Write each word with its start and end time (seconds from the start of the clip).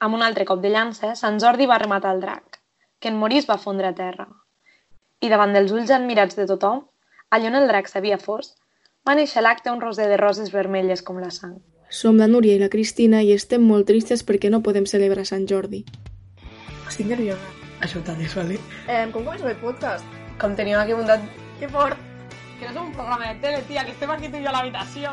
amb 0.00 0.16
un 0.16 0.22
altre 0.24 0.46
cop 0.48 0.62
de 0.64 0.72
llança, 0.72 1.14
Sant 1.14 1.38
Jordi 1.42 1.68
va 1.68 1.78
rematar 1.78 2.14
el 2.16 2.22
drac, 2.24 2.58
que 2.98 3.12
en 3.12 3.18
morir 3.20 3.44
va 3.48 3.60
fondre 3.60 3.90
a 3.90 3.96
terra. 3.96 4.26
I 5.20 5.28
davant 5.28 5.52
dels 5.52 5.72
ulls 5.76 5.92
admirats 5.92 6.38
de 6.38 6.46
tothom, 6.48 6.86
allà 7.30 7.50
on 7.50 7.58
el 7.60 7.68
drac 7.68 7.88
s'havia 7.88 8.18
fos, 8.18 8.54
va 9.06 9.14
néixer 9.14 9.44
l'acte 9.44 9.70
un 9.70 9.80
roser 9.80 10.08
de 10.08 10.16
roses 10.20 10.52
vermelles 10.52 11.04
com 11.04 11.20
la 11.20 11.30
sang. 11.30 11.58
Som 11.90 12.16
la 12.16 12.28
Núria 12.30 12.56
i 12.56 12.62
la 12.62 12.70
Cristina 12.72 13.20
i 13.26 13.32
estem 13.34 13.64
molt 13.66 13.88
tristes 13.90 14.22
perquè 14.24 14.50
no 14.50 14.62
podem 14.64 14.86
celebrar 14.86 15.26
Sant 15.28 15.46
Jordi. 15.50 15.84
Estic 16.88 17.10
nerviosa. 17.10 17.56
Això 17.84 18.00
t'ha 18.04 18.14
dit, 18.16 18.30
vale? 18.36 18.58
Eh, 18.88 19.06
com 19.12 19.24
comença 19.24 19.48
el 19.48 19.56
podcast? 19.60 20.04
Com 20.40 20.56
teníem 20.56 20.80
aquí 20.80 20.96
muntat... 20.96 21.24
Que 21.60 21.68
fort! 21.68 21.98
Que 22.60 22.68
no 22.68 22.72
és 22.72 22.86
un 22.86 22.92
programa 22.96 23.32
de 23.32 23.40
tele, 23.42 23.64
tia, 23.68 23.84
que 23.84 23.92
estem 23.92 24.12
aquí 24.12 24.28
tu 24.28 24.40
i 24.40 24.44
jo 24.44 24.52
a 24.52 24.54
l'habitació. 24.56 25.12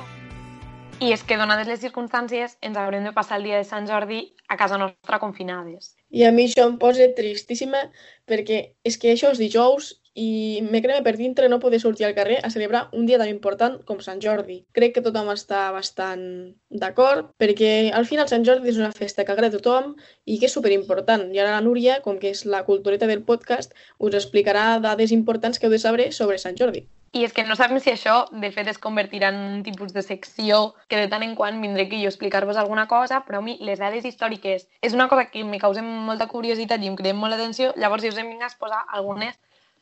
I 0.98 1.12
és 1.14 1.22
que, 1.22 1.36
donades 1.38 1.68
les 1.70 1.82
circumstàncies, 1.84 2.56
ens 2.66 2.78
haurem 2.82 3.04
de 3.06 3.12
passar 3.14 3.38
el 3.38 3.44
dia 3.46 3.60
de 3.60 3.66
Sant 3.70 3.86
Jordi 3.86 4.24
a 4.50 4.56
casa 4.58 4.80
nostra 4.82 5.20
confinades. 5.22 5.92
I 6.10 6.24
a 6.26 6.32
mi 6.34 6.48
això 6.48 6.66
em 6.66 6.80
posa 6.82 7.06
tristíssima 7.14 7.84
perquè 8.26 8.58
és 8.82 8.98
que 8.98 9.12
això 9.14 9.30
és 9.30 9.38
dijous 9.38 9.92
i 10.18 10.64
me 10.66 10.82
crema 10.82 11.04
per 11.06 11.14
dintre 11.20 11.52
no 11.54 11.62
poder 11.62 11.80
sortir 11.84 12.08
al 12.08 12.18
carrer 12.18 12.40
a 12.42 12.50
celebrar 12.50 12.88
un 12.98 13.06
dia 13.06 13.22
tan 13.22 13.30
important 13.30 13.78
com 13.86 14.02
Sant 14.02 14.24
Jordi. 14.26 14.64
Crec 14.74 14.98
que 14.98 15.06
tothom 15.06 15.30
està 15.36 15.68
bastant 15.76 16.26
d'acord 16.74 17.30
perquè 17.38 17.92
al 17.94 18.10
final 18.10 18.34
Sant 18.34 18.48
Jordi 18.50 18.74
és 18.74 18.82
una 18.82 18.90
festa 18.90 19.22
que 19.22 19.38
agrada 19.38 19.54
a 19.54 19.60
tothom 19.60 19.94
i 20.26 20.40
que 20.42 20.50
és 20.50 20.58
superimportant. 20.58 21.30
I 21.30 21.46
ara 21.46 21.60
la 21.60 21.66
Núria, 21.70 22.02
com 22.02 22.18
que 22.18 22.34
és 22.34 22.48
la 22.50 22.66
cultureta 22.66 23.06
del 23.06 23.22
podcast, 23.22 23.78
us 24.00 24.18
explicarà 24.18 24.80
dades 24.82 25.14
importants 25.14 25.62
que 25.62 25.70
heu 25.70 25.78
de 25.78 25.86
saber 25.86 26.10
sobre 26.10 26.42
Sant 26.42 26.58
Jordi. 26.58 26.88
I 27.18 27.24
és 27.26 27.34
que 27.34 27.42
no 27.48 27.56
sabem 27.58 27.80
si 27.82 27.90
això, 27.90 28.16
de 28.30 28.50
fet, 28.54 28.68
es 28.70 28.78
convertirà 28.78 29.32
en 29.34 29.38
un 29.42 29.62
tipus 29.66 29.94
de 29.94 30.04
secció 30.06 30.76
que 30.88 31.00
de 31.00 31.08
tant 31.10 31.24
en 31.26 31.34
quant 31.40 31.56
vindré 31.64 31.88
aquí 31.88 32.02
jo 32.02 32.12
a 32.12 32.14
explicar-vos 32.14 32.60
alguna 32.62 32.84
cosa, 32.92 33.24
però 33.26 33.40
a 33.40 33.46
mi 33.46 33.56
les 33.66 33.80
dades 33.82 34.06
històriques 34.06 34.68
és 34.86 34.94
una 34.94 35.08
cosa 35.10 35.26
que 35.32 35.42
me 35.44 35.58
causa 35.58 35.82
molta 35.82 36.28
curiositat 36.30 36.84
i 36.84 36.92
em 36.92 37.00
creen 37.00 37.18
molt 37.18 37.34
l'atenció, 37.34 37.72
llavors 37.76 38.06
jo 38.06 38.12
us 38.14 38.20
em 38.22 38.30
vinc 38.30 38.46
a 38.46 38.52
exposar 38.52 38.84
algunes 39.00 39.40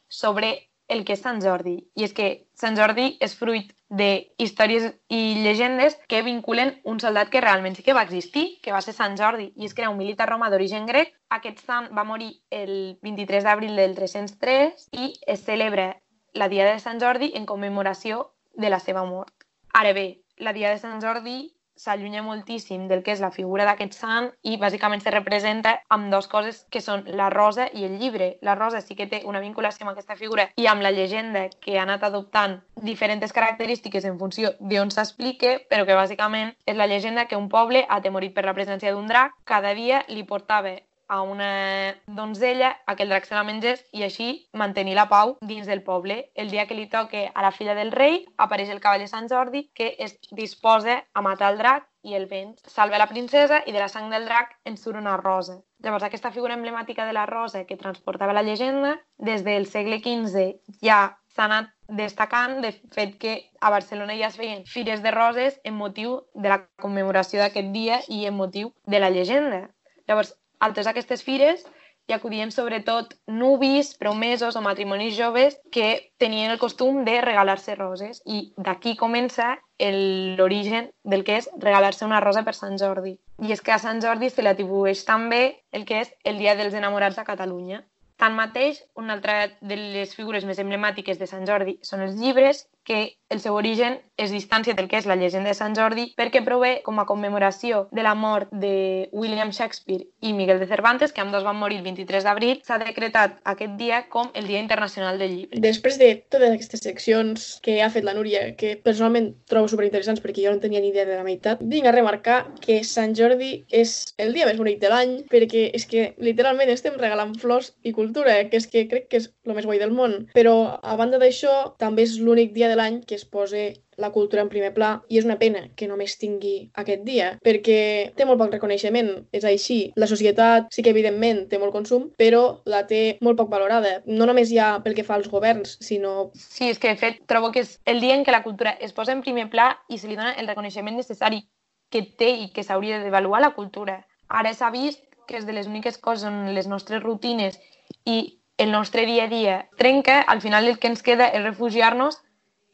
sobre 0.08 0.54
el 0.88 1.04
que 1.04 1.18
és 1.18 1.26
Sant 1.26 1.42
Jordi. 1.44 1.76
I 2.00 2.06
és 2.08 2.14
que 2.16 2.30
Sant 2.56 2.80
Jordi 2.80 3.18
és 3.20 3.36
fruit 3.36 3.74
de 3.90 4.10
històries 4.40 4.88
i 5.10 5.22
llegendes 5.42 5.98
que 6.08 6.24
vinculen 6.24 6.76
un 6.88 7.04
soldat 7.04 7.34
que 7.34 7.44
realment 7.44 7.76
sí 7.76 7.84
que 7.84 7.98
va 7.98 8.06
existir, 8.08 8.62
que 8.64 8.72
va 8.72 8.80
ser 8.86 8.96
Sant 8.96 9.20
Jordi, 9.20 9.52
i 9.58 9.68
és 9.68 9.76
que 9.76 9.84
era 9.84 9.92
un 9.92 10.00
militar 10.00 10.30
romà 10.32 10.48
d'origen 10.54 10.88
grec. 10.88 11.12
Aquest 11.36 11.60
sant 11.66 11.92
va 11.92 12.08
morir 12.08 12.32
el 12.50 12.96
23 13.04 13.44
d'abril 13.44 13.76
del 13.76 14.00
303 14.00 14.90
i 14.94 15.14
es 15.28 15.44
celebra 15.44 15.92
la 16.36 16.50
Diada 16.50 16.74
de 16.76 16.84
Sant 16.84 17.00
Jordi 17.00 17.32
en 17.34 17.48
commemoració 17.50 18.30
de 18.54 18.70
la 18.70 18.80
seva 18.84 19.06
mort. 19.08 19.34
Ara 19.74 19.94
bé, 19.96 20.08
la 20.38 20.54
Diada 20.54 20.76
de 20.76 20.84
Sant 20.84 21.02
Jordi 21.02 21.56
s'allunya 21.76 22.22
moltíssim 22.24 22.88
del 22.88 23.04
que 23.04 23.12
és 23.12 23.22
la 23.24 23.32
figura 23.36 23.66
d'aquest 23.68 23.96
sant 23.98 24.30
i 24.48 24.56
bàsicament 24.60 25.04
se 25.04 25.12
representa 25.12 25.74
amb 25.92 26.08
dues 26.12 26.28
coses 26.32 26.62
que 26.72 26.82
són 26.82 27.04
la 27.20 27.30
rosa 27.34 27.68
i 27.74 27.84
el 27.88 27.98
llibre. 28.00 28.38
La 28.42 28.56
rosa 28.56 28.82
sí 28.82 28.96
que 28.96 29.08
té 29.12 29.22
una 29.26 29.42
vinculació 29.44 29.86
amb 29.86 29.92
aquesta 29.92 30.16
figura 30.16 30.48
i 30.56 30.68
amb 30.72 30.84
la 30.86 30.94
llegenda 30.96 31.48
que 31.60 31.78
ha 31.78 31.84
anat 31.84 32.04
adoptant 32.08 32.62
diferents 32.76 33.36
característiques 33.36 34.06
en 34.06 34.20
funció 34.20 34.54
d'on 34.60 34.92
s'explique, 34.92 35.68
però 35.70 35.86
que 35.86 36.00
bàsicament 36.00 36.56
és 36.66 36.80
la 36.80 36.88
llegenda 36.88 37.28
que 37.28 37.40
un 37.40 37.50
poble, 37.50 37.86
atemorit 37.90 38.34
per 38.36 38.46
la 38.46 38.56
presència 38.56 38.94
d'un 38.94 39.08
drac, 39.12 39.36
cada 39.44 39.74
dia 39.76 40.04
li 40.08 40.24
portava 40.24 40.78
a 41.08 41.22
una 41.22 41.96
donzella 42.08 42.76
a 42.86 42.96
que 42.96 43.04
el 43.04 43.10
drac 43.10 43.26
se 43.26 43.36
la 43.36 43.44
mengés 43.44 43.84
i 43.94 44.04
així 44.04 44.30
mantenir 44.54 44.96
la 44.96 45.08
pau 45.10 45.36
dins 45.42 45.68
del 45.68 45.84
poble. 45.84 46.32
El 46.36 46.50
dia 46.50 46.68
que 46.68 46.78
li 46.78 46.88
toque 46.90 47.30
a 47.34 47.42
la 47.46 47.52
filla 47.52 47.76
del 47.76 47.92
rei 47.92 48.24
apareix 48.38 48.70
el 48.70 48.82
cavaller 48.82 49.10
Sant 49.10 49.30
Jordi 49.30 49.70
que 49.74 49.96
es 50.00 50.18
disposa 50.32 51.04
a 51.14 51.22
matar 51.22 51.54
el 51.54 51.60
drac 51.62 51.90
i 52.06 52.14
el 52.14 52.28
vent 52.30 52.54
salva 52.70 53.02
la 53.02 53.10
princesa 53.10 53.62
i 53.66 53.74
de 53.74 53.82
la 53.82 53.90
sang 53.90 54.12
del 54.14 54.26
drac 54.30 54.54
en 54.66 54.78
surt 54.78 54.98
una 54.98 55.18
rosa. 55.18 55.60
Llavors, 55.82 56.06
aquesta 56.06 56.32
figura 56.32 56.56
emblemàtica 56.58 57.06
de 57.06 57.14
la 57.14 57.26
rosa 57.26 57.66
que 57.66 57.78
transportava 57.78 58.34
la 58.34 58.44
llegenda, 58.46 58.96
des 59.18 59.44
del 59.44 59.66
segle 59.66 60.00
XV 60.04 60.46
ja 60.86 61.18
s'ha 61.36 61.46
anat 61.50 61.72
destacant 62.00 62.62
de 62.64 62.72
fet 62.96 63.18
que 63.22 63.36
a 63.60 63.70
Barcelona 63.70 64.16
ja 64.18 64.30
es 64.32 64.38
feien 64.40 64.64
fires 64.66 65.04
de 65.04 65.12
roses 65.12 65.60
en 65.64 65.76
motiu 65.76 66.22
de 66.34 66.50
la 66.50 66.62
commemoració 66.82 67.42
d'aquest 67.42 67.74
dia 67.76 68.00
i 68.08 68.26
en 68.30 68.38
motiu 68.38 68.72
de 68.86 69.02
la 69.04 69.12
llegenda. 69.12 69.66
Llavors, 70.08 70.36
a 70.60 70.70
totes 70.70 70.88
aquestes 70.88 71.24
fires 71.24 71.66
hi 72.08 72.14
acudien 72.14 72.52
sobretot 72.52 73.16
nubis, 73.26 73.96
promesos 73.98 74.56
o 74.56 74.62
matrimonis 74.62 75.16
joves 75.18 75.58
que 75.72 76.12
tenien 76.22 76.52
el 76.52 76.60
costum 76.62 77.04
de 77.06 77.20
regalar-se 77.22 77.76
roses 77.76 78.22
i 78.26 78.54
d'aquí 78.58 78.96
comença 78.96 79.56
l'origen 79.80 80.92
del 81.04 81.26
que 81.26 81.40
és 81.42 81.50
regalar-se 81.58 82.06
una 82.06 82.22
rosa 82.22 82.46
per 82.46 82.54
Sant 82.54 82.78
Jordi. 82.78 83.18
I 83.42 83.52
és 83.58 83.62
que 83.62 83.74
a 83.74 83.82
Sant 83.82 84.04
Jordi 84.06 84.30
se 84.30 84.46
li 84.46 84.54
atribueix 84.54 85.02
també 85.08 85.66
el 85.72 85.86
que 85.90 86.04
és 86.06 86.14
el 86.24 86.38
Dia 86.38 86.56
dels 86.56 86.78
Enamorats 86.78 87.18
a 87.18 87.26
Catalunya. 87.26 87.82
Tanmateix, 88.22 88.86
una 88.96 89.18
altra 89.18 89.50
de 89.60 89.76
les 89.76 90.14
figures 90.16 90.46
més 90.46 90.62
emblemàtiques 90.62 91.18
de 91.20 91.28
Sant 91.28 91.44
Jordi 91.50 91.80
són 91.82 92.06
els 92.06 92.16
llibres, 92.16 92.68
que 92.86 93.18
el 93.30 93.42
seu 93.42 93.56
origen 93.58 94.00
es 94.18 94.32
distància 94.32 94.76
del 94.78 94.88
que 94.88 95.00
és 95.02 95.08
la 95.10 95.18
llegenda 95.18 95.50
de 95.50 95.58
Sant 95.58 95.74
Jordi 95.76 96.06
perquè 96.16 96.44
prové 96.46 96.80
com 96.86 97.00
a 97.02 97.08
commemoració 97.10 97.88
de 97.92 98.04
la 98.06 98.14
mort 98.16 98.52
de 98.54 99.10
William 99.12 99.52
Shakespeare 99.52 100.06
i 100.22 100.32
Miguel 100.34 100.62
de 100.62 100.68
Cervantes, 100.70 101.12
que 101.12 101.22
ambdós 101.22 101.44
van 101.44 101.58
morir 101.60 101.80
el 101.82 101.84
23 101.84 102.24
d'abril, 102.24 102.62
s'ha 102.64 102.78
decretat 102.80 103.40
aquest 103.44 103.76
dia 103.82 104.04
com 104.14 104.30
el 104.34 104.48
Dia 104.48 104.62
Internacional 104.62 105.20
del 105.20 105.34
Llibre. 105.36 105.60
Després 105.60 105.98
de 106.00 106.12
totes 106.30 106.54
aquestes 106.54 106.86
seccions 106.86 107.48
que 107.66 107.82
ha 107.82 107.90
fet 107.90 108.06
la 108.06 108.14
Núria, 108.16 108.54
que 108.56 108.76
personalment 108.78 109.34
trobo 109.50 109.68
superinteressants 109.74 110.24
perquè 110.24 110.46
jo 110.46 110.54
no 110.54 110.64
tenia 110.64 110.80
ni 110.80 110.94
idea 110.94 111.10
de 111.10 111.18
la 111.18 111.26
meitat, 111.28 111.66
vinc 111.66 111.90
a 111.90 111.96
remarcar 111.96 112.38
que 112.62 112.84
Sant 112.86 113.18
Jordi 113.18 113.66
és 113.74 113.98
el 114.22 114.34
dia 114.38 114.48
més 114.48 114.62
bonic 114.62 114.80
de 114.80 114.94
l'any 114.94 115.18
perquè 115.34 115.68
és 115.76 115.90
que 115.90 116.12
literalment 116.22 116.72
estem 116.72 116.96
regalant 117.02 117.34
flors 117.42 117.74
i 117.84 117.92
cultura, 117.92 118.38
que 118.50 118.62
és 118.62 118.70
que 118.70 118.86
crec 118.88 119.10
que 119.10 119.20
és 119.24 119.32
el 119.46 119.58
més 119.58 119.66
guai 119.66 119.82
del 119.82 119.94
món. 119.98 120.30
Però 120.38 120.56
a 120.82 120.96
banda 120.96 121.20
d'això, 121.20 121.76
també 121.82 122.06
és 122.06 122.20
l'únic 122.22 122.54
dia 122.54 122.70
de 122.70 122.75
de 122.76 122.82
l'any 122.82 123.02
que 123.08 123.16
es 123.16 123.26
posa 123.26 123.72
la 123.98 124.12
cultura 124.12 124.44
en 124.44 124.52
primer 124.52 124.74
pla 124.76 124.90
i 125.08 125.20
és 125.20 125.26
una 125.28 125.38
pena 125.40 125.62
que 125.80 125.88
només 125.88 126.18
tingui 126.20 126.70
aquest 126.82 127.06
dia 127.08 127.32
perquè 127.46 127.80
té 128.18 128.28
molt 128.28 128.42
poc 128.42 128.52
reconeixement, 128.58 129.12
és 129.32 129.48
així. 129.48 129.80
La 129.96 130.10
societat 130.12 130.68
sí 130.76 130.84
que 130.84 130.92
evidentment 130.92 131.46
té 131.52 131.60
molt 131.62 131.74
consum, 131.76 132.10
però 132.20 132.60
la 132.68 132.84
té 132.90 133.18
molt 133.26 133.40
poc 133.40 133.50
valorada, 133.54 134.02
no 134.06 134.28
només 134.28 134.52
ja 134.52 134.76
pel 134.84 134.98
que 134.98 135.08
fa 135.08 135.16
als 135.16 135.32
governs, 135.32 135.78
sinó... 135.80 136.32
Sí, 136.36 136.70
és 136.70 136.80
que 136.82 136.92
de 136.92 137.00
fet 137.00 137.24
trobo 137.32 137.54
que 137.56 137.64
és 137.64 137.78
el 137.88 138.04
dia 138.04 138.18
en 138.20 138.28
què 138.28 138.36
la 138.36 138.44
cultura 138.44 138.76
es 138.84 138.94
posa 138.94 139.16
en 139.16 139.24
primer 139.24 139.48
pla 139.54 139.72
i 139.88 140.00
se 140.02 140.12
li 140.12 140.20
dona 140.20 140.36
el 140.36 140.52
reconeixement 140.52 141.00
necessari 141.00 141.46
que 141.90 142.04
té 142.20 142.32
i 142.44 142.50
que 142.52 142.66
s'hauria 142.68 143.00
d'avaluar 143.00 143.40
la 143.42 143.54
cultura. 143.56 144.02
Ara 144.28 144.52
s'ha 144.54 144.74
vist 144.74 145.04
que 145.30 145.40
és 145.40 145.46
de 145.48 145.54
les 145.56 145.70
úniques 145.72 145.98
coses 145.98 146.28
on 146.28 146.52
les 146.54 146.68
nostres 146.68 147.02
rutines 147.04 147.58
i 148.06 148.42
el 148.58 148.72
nostre 148.72 149.06
dia 149.06 149.26
a 149.26 149.28
dia 149.32 149.56
trenca, 149.78 150.22
al 150.22 150.42
final 150.42 150.68
el 150.68 150.80
que 150.80 150.88
ens 150.88 151.04
queda 151.04 151.28
és 151.28 151.44
refugiar-nos 151.44 152.22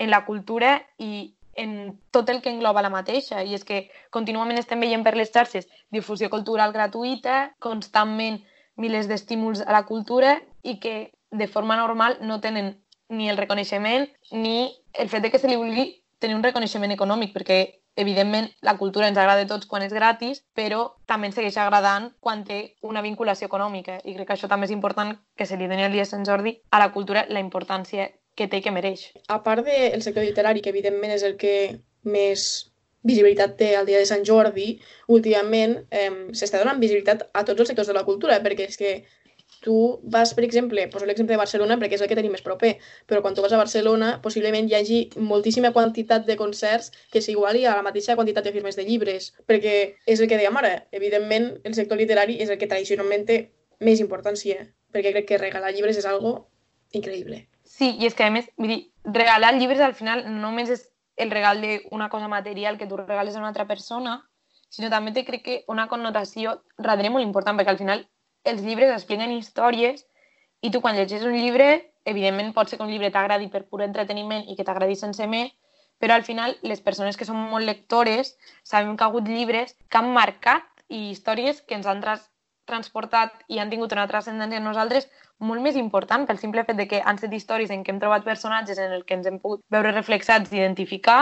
en 0.01 0.09
la 0.09 0.25
cultura 0.25 0.81
i 0.97 1.35
en 1.53 1.99
tot 2.09 2.29
el 2.29 2.41
que 2.41 2.49
engloba 2.49 2.81
la 2.81 2.89
mateixa. 2.89 3.43
I 3.43 3.53
és 3.53 3.65
que 3.67 3.83
contínuament 4.09 4.57
estem 4.57 4.81
veient 4.81 5.03
per 5.05 5.13
les 5.17 5.29
xarxes 5.29 5.67
difusió 5.93 6.29
cultural 6.33 6.73
gratuïta, 6.73 7.51
constantment 7.59 8.39
milers 8.81 9.09
d'estímuls 9.11 9.61
a 9.61 9.71
la 9.75 9.85
cultura 9.85 10.39
i 10.63 10.79
que 10.79 11.11
de 11.29 11.47
forma 11.47 11.77
normal 11.77 12.17
no 12.21 12.39
tenen 12.41 12.79
ni 13.09 13.29
el 13.29 13.37
reconeixement 13.37 14.07
ni 14.31 14.71
el 14.93 15.09
fet 15.11 15.21
de 15.21 15.31
que 15.31 15.39
se 15.39 15.51
li 15.51 15.59
vulgui 15.59 16.01
tenir 16.19 16.35
un 16.35 16.43
reconeixement 16.43 16.93
econòmic, 16.95 17.33
perquè 17.35 17.59
evidentment 17.95 18.47
la 18.61 18.77
cultura 18.79 19.09
ens 19.09 19.19
agrada 19.19 19.43
a 19.43 19.49
tots 19.49 19.67
quan 19.67 19.83
és 19.83 19.93
gratis, 19.93 20.41
però 20.55 20.95
també 21.05 21.27
ens 21.27 21.37
segueix 21.37 21.57
agradant 21.59 22.09
quan 22.23 22.45
té 22.47 22.77
una 22.87 23.03
vinculació 23.05 23.51
econòmica. 23.51 23.99
I 24.05 24.15
crec 24.15 24.29
que 24.29 24.37
això 24.37 24.49
també 24.49 24.69
és 24.69 24.73
important 24.73 25.17
que 25.35 25.45
se 25.45 25.59
li 25.59 25.67
doni 25.67 25.83
el 25.83 25.91
dia 25.91 26.07
de 26.07 26.11
Sant 26.13 26.25
Jordi 26.25 26.55
a 26.71 26.79
la 26.79 26.91
cultura 26.95 27.25
la 27.29 27.43
importància 27.43 28.09
que 28.35 28.47
té 28.47 28.61
i 28.61 28.65
que 28.65 28.73
mereix. 28.73 29.07
A 29.27 29.41
part 29.45 29.65
del 29.67 30.01
sector 30.01 30.23
literari, 30.23 30.61
que 30.61 30.73
evidentment 30.73 31.13
és 31.13 31.23
el 31.27 31.37
que 31.41 31.55
més 32.03 32.49
visibilitat 33.03 33.57
té 33.57 33.71
el 33.77 33.87
dia 33.89 34.01
de 34.01 34.07
Sant 34.09 34.23
Jordi, 34.27 34.75
últimament 35.09 35.79
eh, 35.89 36.11
s'està 36.37 36.61
donant 36.61 36.79
visibilitat 36.81 37.27
a 37.33 37.43
tots 37.47 37.63
els 37.63 37.71
sectors 37.73 37.89
de 37.89 37.97
la 37.97 38.05
cultura, 38.05 38.37
perquè 38.43 38.69
és 38.69 38.77
que 38.77 38.93
tu 39.61 39.99
vas, 40.03 40.33
per 40.33 40.43
exemple, 40.43 40.87
poso 40.89 41.05
l'exemple 41.05 41.35
de 41.35 41.41
Barcelona 41.41 41.77
perquè 41.77 41.97
és 41.97 42.01
el 42.01 42.09
que 42.09 42.17
tenim 42.17 42.33
més 42.33 42.43
proper, 42.45 42.71
però 43.05 43.21
quan 43.21 43.35
tu 43.37 43.43
vas 43.45 43.53
a 43.53 43.59
Barcelona 43.61 44.15
possiblement 44.23 44.69
hi 44.69 44.75
hagi 44.77 44.99
moltíssima 45.17 45.73
quantitat 45.75 46.25
de 46.25 46.37
concerts 46.39 46.89
que 47.13 47.21
s'iguali 47.21 47.65
a 47.65 47.75
la 47.77 47.85
mateixa 47.85 48.17
quantitat 48.17 48.47
de 48.47 48.55
firmes 48.55 48.79
de 48.79 48.87
llibres, 48.87 49.31
perquè 49.45 49.75
és 50.05 50.19
el 50.19 50.31
que 50.31 50.39
dèiem 50.41 50.57
ara, 50.57 50.73
evidentment 50.91 51.51
el 51.63 51.77
sector 51.77 52.01
literari 52.01 52.39
és 52.41 52.49
el 52.49 52.57
que 52.57 52.69
tradicionalment 52.71 53.27
té 53.29 53.39
més 53.79 54.01
importància, 54.01 54.65
perquè 54.91 55.13
crec 55.13 55.29
que 55.29 55.41
regalar 55.41 55.73
llibres 55.75 56.01
és 56.01 56.09
algo 56.09 56.35
increïble. 56.97 57.45
Sí, 57.71 57.87
i 58.01 58.07
és 58.07 58.15
que 58.17 58.25
a 58.27 58.31
més, 58.35 58.49
dir, 58.59 58.81
regalar 59.15 59.53
llibres 59.55 59.79
al 59.85 59.93
final 59.97 60.25
no 60.27 60.39
només 60.41 60.71
és 60.73 60.81
el 61.23 61.31
regal 61.31 61.61
d'una 61.63 62.09
cosa 62.11 62.27
material 62.27 62.77
que 62.77 62.87
tu 62.89 62.97
regales 62.99 63.35
a 63.35 63.39
una 63.39 63.47
altra 63.51 63.67
persona, 63.69 64.17
sinó 64.75 64.89
també 64.91 65.13
té, 65.15 65.23
crec 65.27 65.43
que, 65.45 65.55
una 65.71 65.87
connotació 65.91 66.57
darrere 66.77 67.11
molt 67.13 67.23
important, 67.23 67.57
perquè 67.59 67.73
al 67.75 67.79
final 67.79 68.03
els 68.51 68.61
llibres 68.65 68.91
expliquen 68.95 69.31
històries 69.37 70.03
i 70.61 70.71
tu 70.73 70.81
quan 70.83 70.97
llegeixes 70.97 71.27
un 71.27 71.37
llibre, 71.37 71.69
evidentment 72.11 72.51
pot 72.57 72.69
ser 72.69 72.79
que 72.79 72.85
un 72.85 72.91
llibre 72.91 73.11
t'agradi 73.15 73.47
per 73.53 73.63
pur 73.69 73.81
entreteniment 73.85 74.43
i 74.49 74.57
que 74.57 74.67
t'agradi 74.67 74.97
sense 74.99 75.27
més, 75.31 75.55
però 76.01 76.17
al 76.17 76.27
final 76.27 76.57
les 76.65 76.81
persones 76.81 77.17
que 77.17 77.27
són 77.29 77.39
molt 77.53 77.67
lectores 77.67 78.35
sabem 78.67 78.97
que 78.97 79.05
ha 79.05 79.11
hagut 79.11 79.29
llibres 79.29 79.77
que 79.87 80.01
han 80.01 80.11
marcat 80.15 80.67
i 80.89 81.11
històries 81.11 81.61
que 81.61 81.77
ens 81.77 81.87
han 81.87 82.01
tras 82.03 82.27
transportat 82.65 83.33
i 83.47 83.59
han 83.59 83.69
tingut 83.69 83.93
una 83.95 84.07
transcendència 84.07 84.61
en 84.61 84.67
nosaltres 84.67 85.07
molt 85.39 85.61
més 85.65 85.77
important 85.79 86.25
pel 86.27 86.39
simple 86.41 86.63
fet 86.67 86.77
de 86.77 86.87
que 86.87 87.01
han 87.01 87.19
set 87.21 87.33
històries 87.33 87.71
en 87.73 87.83
què 87.83 87.93
hem 87.93 88.01
trobat 88.01 88.25
personatges 88.27 88.79
en 88.79 88.91
el 88.97 89.05
que 89.05 89.17
ens 89.17 89.27
hem 89.27 89.39
pogut 89.39 89.63
veure 89.69 89.93
reflexats 89.95 90.51
i 90.51 90.61
identificar 90.61 91.21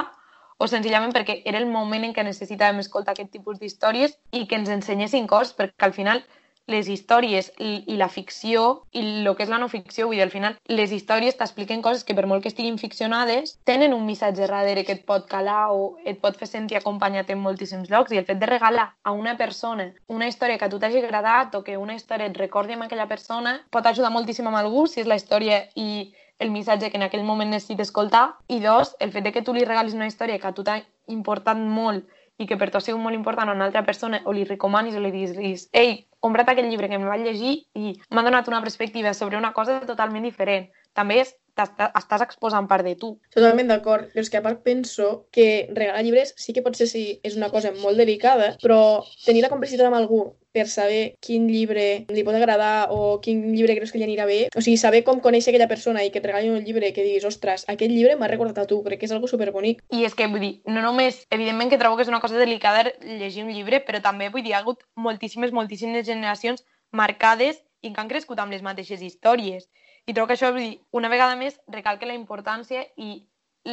o 0.60 0.68
senzillament 0.68 1.16
perquè 1.16 1.40
era 1.48 1.62
el 1.62 1.70
moment 1.72 2.04
en 2.04 2.14
què 2.16 2.26
necessitàvem 2.28 2.82
escoltar 2.84 3.16
aquest 3.16 3.32
tipus 3.32 3.60
d'històries 3.60 4.18
i 4.36 4.46
que 4.46 4.60
ens 4.60 4.70
ensenyessin 4.74 5.28
coses, 5.28 5.56
perquè 5.56 5.88
al 5.88 5.96
final 5.96 6.24
les 6.70 6.88
històries 6.88 7.52
i, 7.58 7.98
la 8.00 8.10
ficció 8.10 8.84
i 8.94 9.02
el 9.02 9.30
que 9.36 9.44
és 9.46 9.52
la 9.52 9.60
no 9.62 9.68
ficció, 9.72 10.08
vull 10.08 10.20
dir, 10.20 10.24
al 10.26 10.34
final 10.34 10.56
les 10.70 10.94
històries 10.96 11.38
t'expliquen 11.40 11.82
coses 11.86 12.06
que 12.06 12.16
per 12.16 12.28
molt 12.30 12.44
que 12.44 12.52
estiguin 12.54 12.78
ficcionades 12.82 13.58
tenen 13.66 13.96
un 13.98 14.06
missatge 14.06 14.46
darrere 14.46 14.86
que 14.86 14.96
et 14.98 15.06
pot 15.10 15.28
calar 15.30 15.72
o 15.74 15.98
et 16.06 16.22
pot 16.22 16.38
fer 16.38 16.48
sentir 16.48 16.80
acompanyat 16.80 17.34
en 17.34 17.42
moltíssims 17.44 17.90
llocs. 17.90 18.14
I 18.14 18.22
el 18.22 18.30
fet 18.30 18.40
de 18.40 18.50
regalar 18.50 18.90
a 19.04 19.12
una 19.12 19.36
persona 19.38 19.90
una 20.08 20.28
història 20.28 20.58
que 20.58 20.66
a 20.66 20.70
tu 20.70 20.80
t'hagi 20.80 21.02
agradat 21.02 21.56
o 21.56 21.64
que 21.64 21.78
una 21.78 21.96
història 21.96 22.30
et 22.30 22.38
recordi 22.38 22.78
amb 22.78 22.86
aquella 22.86 23.08
persona 23.08 23.60
pot 23.72 23.86
ajudar 23.86 24.14
moltíssim 24.14 24.48
amb 24.48 24.62
algú 24.62 24.86
si 24.88 25.02
és 25.02 25.08
la 25.08 25.18
història 25.20 25.64
i 25.76 26.14
el 26.40 26.52
missatge 26.52 26.90
que 26.90 26.98
en 26.98 27.04
aquell 27.04 27.26
moment 27.28 27.52
necessites 27.52 27.90
escoltar. 27.90 28.38
I 28.48 28.62
dos, 28.64 28.96
el 29.00 29.12
fet 29.12 29.26
de 29.26 29.34
que 29.36 29.44
tu 29.44 29.54
li 29.54 29.66
regalis 29.66 29.98
una 29.98 30.08
història 30.08 30.40
que 30.40 30.48
a 30.48 30.56
tu 30.56 30.64
t'ha 30.64 30.80
importat 31.12 31.60
molt 31.60 32.08
i 32.40 32.48
que 32.48 32.58
per 32.58 32.70
tu 32.72 32.80
ha 32.80 32.84
sigut 32.84 33.02
molt 33.04 33.18
important 33.18 33.52
a 33.52 33.56
una 33.58 33.68
altra 33.68 33.84
persona 33.86 34.22
o 34.26 34.34
li 34.36 34.46
recomanis 34.48 34.96
o 34.96 35.04
li 35.04 35.12
diguis 35.12 35.68
ei, 35.76 36.06
compra't 36.24 36.50
aquest 36.54 36.70
llibre 36.72 36.88
que 36.90 36.98
em 37.00 37.08
vaig 37.08 37.26
llegir 37.28 37.54
i 37.76 37.94
m'ha 38.10 38.24
donat 38.24 38.48
una 38.52 38.62
perspectiva 38.64 39.14
sobre 39.14 39.38
una 39.38 39.52
cosa 39.54 39.80
totalment 39.86 40.24
diferent. 40.28 40.70
També 40.96 41.20
és 41.24 41.36
estàs 41.64 42.26
exposant 42.26 42.68
part 42.68 42.88
de 42.88 42.96
tu. 43.00 43.14
Totalment 43.36 43.72
d'acord, 43.72 44.10
però 44.14 44.26
és 44.26 44.32
que 44.32 44.40
a 44.40 44.46
part 44.46 44.64
penso 44.66 45.26
que 45.32 45.70
regalar 45.76 46.04
llibres 46.04 46.34
sí 46.38 46.56
que 46.56 46.64
potser 46.66 46.90
sí 46.90 47.06
és 47.24 47.38
una 47.38 47.52
cosa 47.54 47.74
molt 47.78 48.00
delicada, 48.00 48.56
però 48.64 48.80
tenir 49.26 49.44
la 49.46 49.52
complicitat 49.54 49.90
amb 49.90 50.00
algú 50.00 50.24
per 50.52 50.66
saber 50.68 51.16
quin 51.22 51.48
llibre 51.48 52.06
li 52.10 52.24
pot 52.26 52.36
agradar 52.36 52.90
o 52.90 53.20
quin 53.22 53.44
llibre 53.54 53.76
creus 53.78 53.92
que 53.94 54.00
li 54.02 54.08
anirà 54.08 54.26
bé. 54.26 54.40
O 54.58 54.64
sigui, 54.66 54.80
saber 54.82 55.04
com 55.06 55.22
conèixer 55.22 55.54
aquella 55.54 55.70
persona 55.70 56.04
i 56.04 56.10
que 56.10 56.20
et 56.22 56.26
regali 56.26 56.50
un 56.50 56.64
llibre 56.66 56.92
que 56.96 57.06
diguis, 57.06 57.28
ostres, 57.30 57.66
aquest 57.70 57.94
llibre 57.94 58.18
m'ha 58.18 58.32
recordat 58.32 58.64
a 58.64 58.68
tu, 58.70 58.82
crec 58.86 59.02
que 59.02 59.10
és 59.10 59.16
algo 59.16 59.30
superbonic. 59.30 59.84
I 59.94 60.06
és 60.10 60.18
que, 60.18 60.28
vull 60.32 60.44
dir, 60.44 60.54
no 60.66 60.82
només, 60.86 61.22
evidentment 61.30 61.70
que 61.70 61.82
trobo 61.82 62.00
que 62.00 62.08
és 62.08 62.12
una 62.12 62.22
cosa 62.24 62.42
delicada 62.42 62.88
llegir 63.06 63.46
un 63.46 63.54
llibre, 63.54 63.84
però 63.86 64.02
també, 64.02 64.32
vull 64.34 64.44
dir, 64.44 64.56
hi 64.56 64.58
ha 64.58 64.64
hagut 64.64 64.82
moltíssimes, 64.98 65.54
moltíssimes 65.54 66.08
generacions 66.08 66.66
marcades 66.92 67.62
i 67.82 67.94
que 67.94 68.02
han 68.02 68.10
crescut 68.10 68.40
amb 68.42 68.52
les 68.52 68.66
mateixes 68.66 69.04
històries. 69.06 69.70
I 70.10 70.14
trobo 70.14 70.26
que 70.32 70.34
això, 70.34 70.50
vull 70.50 70.64
dir, 70.64 70.78
una 70.98 71.10
vegada 71.12 71.36
més, 71.38 71.60
recalca 71.70 72.08
la 72.10 72.16
importància 72.18 72.82
i 72.98 73.12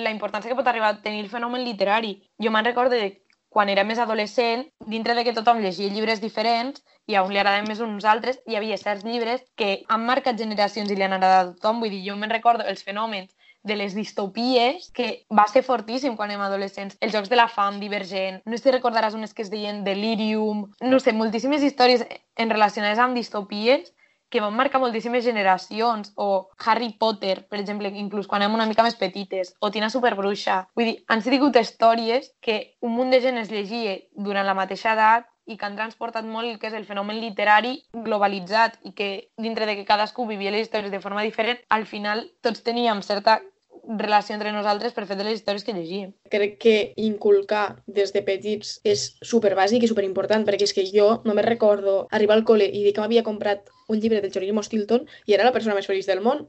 la 0.04 0.10
importància 0.12 0.50
que 0.50 0.56
pot 0.58 0.66
arribar 0.68 0.90
a 0.92 0.98
tenir 1.00 1.22
el 1.24 1.30
fenomen 1.32 1.64
literari. 1.64 2.18
Jo 2.42 2.52
me'n 2.52 2.66
recordo 2.66 2.98
de 3.00 3.14
quan 3.48 3.70
era 3.72 3.86
més 3.88 4.02
adolescent, 4.02 4.66
dintre 4.84 5.14
de 5.16 5.24
que 5.24 5.32
tothom 5.32 5.62
llegia 5.64 5.88
llibres 5.88 6.20
diferents 6.20 6.82
i 7.08 7.16
a 7.16 7.22
un 7.24 7.32
li 7.32 7.40
agradaven 7.40 7.70
més 7.70 7.80
uns 7.80 8.04
altres, 8.04 8.42
hi 8.44 8.58
havia 8.58 8.76
certs 8.76 9.06
llibres 9.08 9.46
que 9.56 9.70
han 9.88 10.04
marcat 10.04 10.36
generacions 10.36 10.92
i 10.92 10.98
li 10.98 11.06
han 11.08 11.16
agradat 11.16 11.54
a 11.54 11.54
tothom. 11.54 11.80
Vull 11.80 11.94
dir, 11.94 12.02
jo 12.10 12.18
me'n 12.20 12.36
recordo 12.36 12.68
els 12.68 12.84
fenòmens 12.84 13.32
de 13.66 13.80
les 13.80 13.96
distopies, 13.96 14.90
que 14.92 15.24
va 15.32 15.48
ser 15.48 15.64
fortíssim 15.64 16.20
quan 16.20 16.30
érem 16.30 16.44
adolescents. 16.44 17.00
Els 17.00 17.16
Jocs 17.16 17.32
de 17.32 17.40
la 17.40 17.48
Fam, 17.48 17.80
Divergent, 17.80 18.42
no 18.44 18.58
sé 18.58 18.68
si 18.68 18.76
recordaràs 18.76 19.16
unes 19.16 19.32
que 19.32 19.42
es 19.42 19.50
deien 19.50 19.86
Delirium, 19.88 20.66
no 20.84 21.00
sé, 21.00 21.16
moltíssimes 21.16 21.64
històries 21.64 22.04
en 22.36 22.52
relacionades 22.52 23.00
amb 23.00 23.16
distopies 23.16 23.95
que 24.30 24.40
van 24.42 24.56
marcar 24.56 24.80
moltíssimes 24.82 25.24
generacions, 25.24 26.12
o 26.16 26.48
Harry 26.64 26.90
Potter, 26.98 27.46
per 27.48 27.60
exemple, 27.60 27.92
inclús 27.94 28.26
quan 28.26 28.42
érem 28.42 28.56
una 28.58 28.66
mica 28.66 28.84
més 28.86 28.98
petites, 28.98 29.54
o 29.60 29.70
Tina 29.70 29.90
Superbruixa. 29.92 30.64
Vull 30.76 30.90
dir, 30.90 30.98
han 31.08 31.22
sigut 31.22 31.56
històries 31.56 32.32
que 32.42 32.76
un 32.82 32.96
munt 32.98 33.14
de 33.14 33.22
gent 33.22 33.38
es 33.38 33.50
llegia 33.52 33.96
durant 34.12 34.46
la 34.46 34.58
mateixa 34.58 34.94
edat 34.94 35.30
i 35.46 35.56
que 35.56 35.66
han 35.66 35.76
transportat 35.78 36.26
molt 36.26 36.50
el 36.50 36.58
que 36.58 36.66
és 36.66 36.74
el 36.74 36.86
fenomen 36.88 37.20
literari 37.22 37.76
globalitzat 37.94 38.80
i 38.82 38.92
que 38.98 39.10
dintre 39.38 39.66
de 39.66 39.76
que 39.78 39.86
cadascú 39.86 40.26
vivia 40.26 40.50
les 40.50 40.66
històries 40.66 40.90
de 40.90 41.00
forma 41.00 41.22
diferent, 41.22 41.60
al 41.70 41.86
final 41.86 42.26
tots 42.42 42.64
teníem 42.66 43.02
certa 43.06 43.38
relació 43.86 44.34
entre 44.34 44.52
nosaltres 44.52 44.94
per 44.96 45.06
fet 45.06 45.18
de 45.18 45.26
les 45.26 45.38
històries 45.38 45.64
que 45.64 45.74
llegíem. 45.76 46.12
Crec 46.32 46.58
que 46.62 46.76
inculcar 46.96 47.82
des 47.86 48.12
de 48.14 48.22
petits 48.26 48.80
és 48.84 49.06
super 49.22 49.54
bàsic 49.58 49.84
i 49.84 49.90
super 49.90 50.04
important 50.04 50.46
perquè 50.46 50.66
és 50.66 50.74
que 50.76 50.86
jo 50.90 51.22
només 51.24 51.46
recordo 51.46 52.06
arribar 52.10 52.36
al 52.38 52.44
col·le 52.48 52.66
i 52.66 52.84
dir 52.84 52.92
que 52.92 53.04
m'havia 53.04 53.26
comprat 53.26 53.70
un 53.88 54.00
llibre 54.00 54.20
del 54.20 54.32
Jerónimo 54.32 54.62
Stilton 54.66 55.06
i 55.26 55.34
era 55.34 55.46
la 55.46 55.54
persona 55.54 55.76
més 55.78 55.86
feliç 55.86 56.10
del 56.10 56.24
món. 56.24 56.46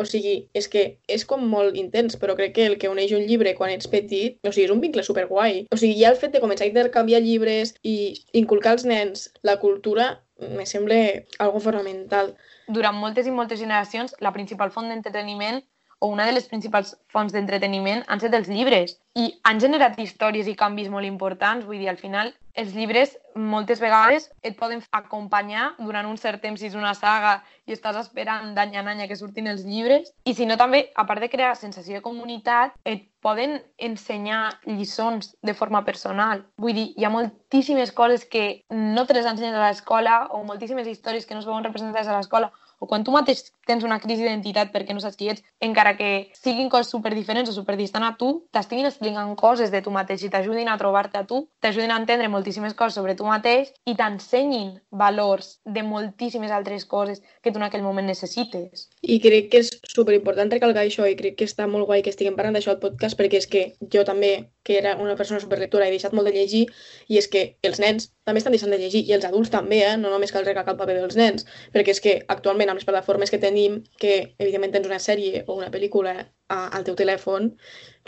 O 0.00 0.04
sigui, 0.08 0.48
és 0.56 0.68
que 0.72 0.82
és 1.12 1.26
com 1.28 1.42
molt 1.52 1.76
intens, 1.76 2.16
però 2.16 2.36
crec 2.38 2.54
que 2.56 2.66
el 2.70 2.76
que 2.80 2.88
uneix 2.88 3.10
un 3.12 3.26
llibre 3.28 3.52
quan 3.58 3.72
ets 3.74 3.90
petit, 3.90 4.38
o 4.46 4.52
sigui, 4.52 4.64
és 4.68 4.72
un 4.72 4.80
vincle 4.80 5.04
superguai. 5.04 5.66
O 5.68 5.76
sigui, 5.76 5.98
ja 6.00 6.12
el 6.14 6.16
fet 6.20 6.32
de 6.32 6.40
començar 6.40 6.64
a 6.64 6.70
intercanviar 6.70 7.20
llibres 7.20 7.74
i 7.82 8.14
inculcar 8.40 8.76
als 8.76 8.86
nens 8.88 9.28
la 9.42 9.58
cultura 9.60 10.22
me 10.40 10.64
sembla 10.64 10.96
algo 11.38 11.60
fonamental. 11.60 12.32
Durant 12.68 12.96
moltes 12.96 13.28
i 13.28 13.34
moltes 13.34 13.60
generacions, 13.60 14.14
la 14.24 14.32
principal 14.32 14.72
font 14.72 14.88
d'entreteniment 14.88 15.60
o 16.00 16.08
una 16.08 16.26
de 16.26 16.32
les 16.32 16.48
principals 16.48 16.94
fonts 17.12 17.32
d'entreteniment 17.32 18.02
han 18.08 18.20
estat 18.20 18.34
els 18.38 18.48
llibres 18.48 18.96
i 19.20 19.26
han 19.44 19.60
generat 19.60 19.98
històries 20.00 20.48
i 20.48 20.56
canvis 20.56 20.88
molt 20.88 21.06
importants. 21.06 21.66
Vull 21.68 21.82
dir, 21.82 21.90
al 21.92 21.98
final, 22.00 22.32
els 22.54 22.72
llibres 22.74 23.12
moltes 23.36 23.82
vegades 23.82 24.30
et 24.42 24.56
poden 24.58 24.80
acompanyar 24.96 25.74
durant 25.78 26.08
un 26.08 26.16
cert 26.18 26.40
temps 26.42 26.60
si 26.60 26.70
és 26.70 26.76
una 26.78 26.94
saga 26.96 27.34
i 27.68 27.74
estàs 27.76 27.98
esperant 28.00 28.54
d'any 28.56 28.78
en 28.80 28.88
any 28.90 29.02
que 29.10 29.18
surtin 29.18 29.50
els 29.52 29.66
llibres. 29.68 30.08
I 30.24 30.34
si 30.34 30.48
no, 30.48 30.56
també, 30.60 30.86
a 30.96 31.04
part 31.06 31.20
de 31.20 31.30
crear 31.32 31.52
sensació 31.56 31.98
de 31.98 32.06
comunitat, 32.06 32.72
et 32.84 33.04
poden 33.20 33.58
ensenyar 33.76 34.56
lliçons 34.64 35.34
de 35.44 35.54
forma 35.54 35.84
personal. 35.84 36.46
Vull 36.56 36.74
dir, 36.78 36.88
hi 36.96 37.04
ha 37.04 37.12
moltíssimes 37.12 37.92
coses 37.92 38.24
que 38.24 38.64
no 38.72 39.04
te 39.04 39.18
les 39.18 39.28
ensenyen 39.28 39.60
a 39.60 39.68
l'escola 39.68 40.22
o 40.32 40.42
moltíssimes 40.48 40.88
històries 40.88 41.28
que 41.28 41.36
no 41.36 41.44
es 41.44 41.50
veuen 41.50 41.66
representades 41.66 42.08
a 42.08 42.16
l'escola 42.16 42.52
o 42.80 42.88
quan 42.88 43.04
tu 43.04 43.12
mateix 43.12 43.44
tens 43.68 43.84
una 43.86 44.00
crisi 44.02 44.24
d'identitat 44.24 44.72
perquè 44.72 44.96
no 44.96 45.02
saps 45.04 45.18
qui 45.20 45.28
ets, 45.30 45.44
encara 45.62 45.92
que 45.98 46.32
siguin 46.34 46.70
coses 46.72 46.90
super 46.90 47.12
diferents 47.14 47.52
o 47.52 47.54
super 47.54 47.76
distant 47.78 48.06
a 48.06 48.14
tu, 48.18 48.30
t'estiguin 48.50 48.88
explicant 48.88 49.36
coses 49.38 49.70
de 49.70 49.82
tu 49.84 49.92
mateix 49.94 50.24
i 50.24 50.30
t'ajudin 50.32 50.72
a 50.72 50.78
trobar-te 50.80 51.20
a 51.20 51.26
tu, 51.28 51.44
t'ajudin 51.60 51.92
a 51.92 52.00
entendre 52.00 52.32
moltíssimes 52.32 52.74
coses 52.74 52.96
sobre 52.98 53.14
tu 53.14 53.28
mateix 53.28 53.70
i 53.84 53.94
t'ensenyin 54.00 54.72
valors 54.90 55.58
de 55.64 55.84
moltíssimes 55.86 56.50
altres 56.50 56.88
coses 56.88 57.22
que 57.42 57.52
tu 57.52 57.60
en 57.60 57.68
aquell 57.68 57.84
moment 57.84 58.08
necessites. 58.08 58.88
I 59.02 59.20
crec 59.20 59.52
que 59.52 59.62
és 59.62 59.70
super 59.84 60.16
important 60.16 60.50
recalcar 60.50 60.86
això 60.86 61.06
i 61.06 61.18
crec 61.20 61.36
que 61.38 61.48
està 61.48 61.68
molt 61.68 61.86
guai 61.86 62.02
que 62.02 62.10
estiguem 62.10 62.36
parlant 62.38 62.56
d'això 62.56 62.74
al 62.74 62.82
podcast 62.82 63.18
perquè 63.20 63.44
és 63.44 63.50
que 63.50 63.66
jo 63.92 64.06
també, 64.08 64.48
que 64.62 64.78
era 64.78 64.96
una 64.96 65.16
persona 65.16 65.40
superlectora, 65.40 65.86
he 65.88 65.94
deixat 65.94 66.14
molt 66.16 66.28
de 66.28 66.34
llegir 66.34 66.64
i 67.08 67.18
és 67.20 67.28
que 67.32 67.44
els 67.66 67.80
nens 67.80 68.10
també 68.28 68.42
estan 68.42 68.54
deixant 68.54 68.72
de 68.74 68.78
llegir 68.80 69.02
i 69.08 69.14
els 69.16 69.24
adults 69.28 69.52
també, 69.52 69.80
eh? 69.86 69.96
no 70.00 70.12
només 70.12 70.32
cal 70.34 70.44
recalcar 70.46 70.74
el 70.74 70.80
paper 70.80 70.98
dels 70.98 71.16
nens, 71.16 71.46
perquè 71.74 71.94
és 71.96 72.02
que 72.04 72.16
actualment 72.34 72.72
amb 72.72 72.80
les 72.80 72.88
plataformes 72.88 73.32
que 73.32 73.40
tenim, 73.42 73.80
que 74.02 74.34
evidentment 74.38 74.76
tens 74.76 74.90
una 74.90 75.00
sèrie 75.00 75.44
o 75.46 75.56
una 75.56 75.70
pel·lícula 75.72 76.14
a, 76.20 76.60
al 76.76 76.84
teu 76.84 76.98
telèfon, 76.98 77.54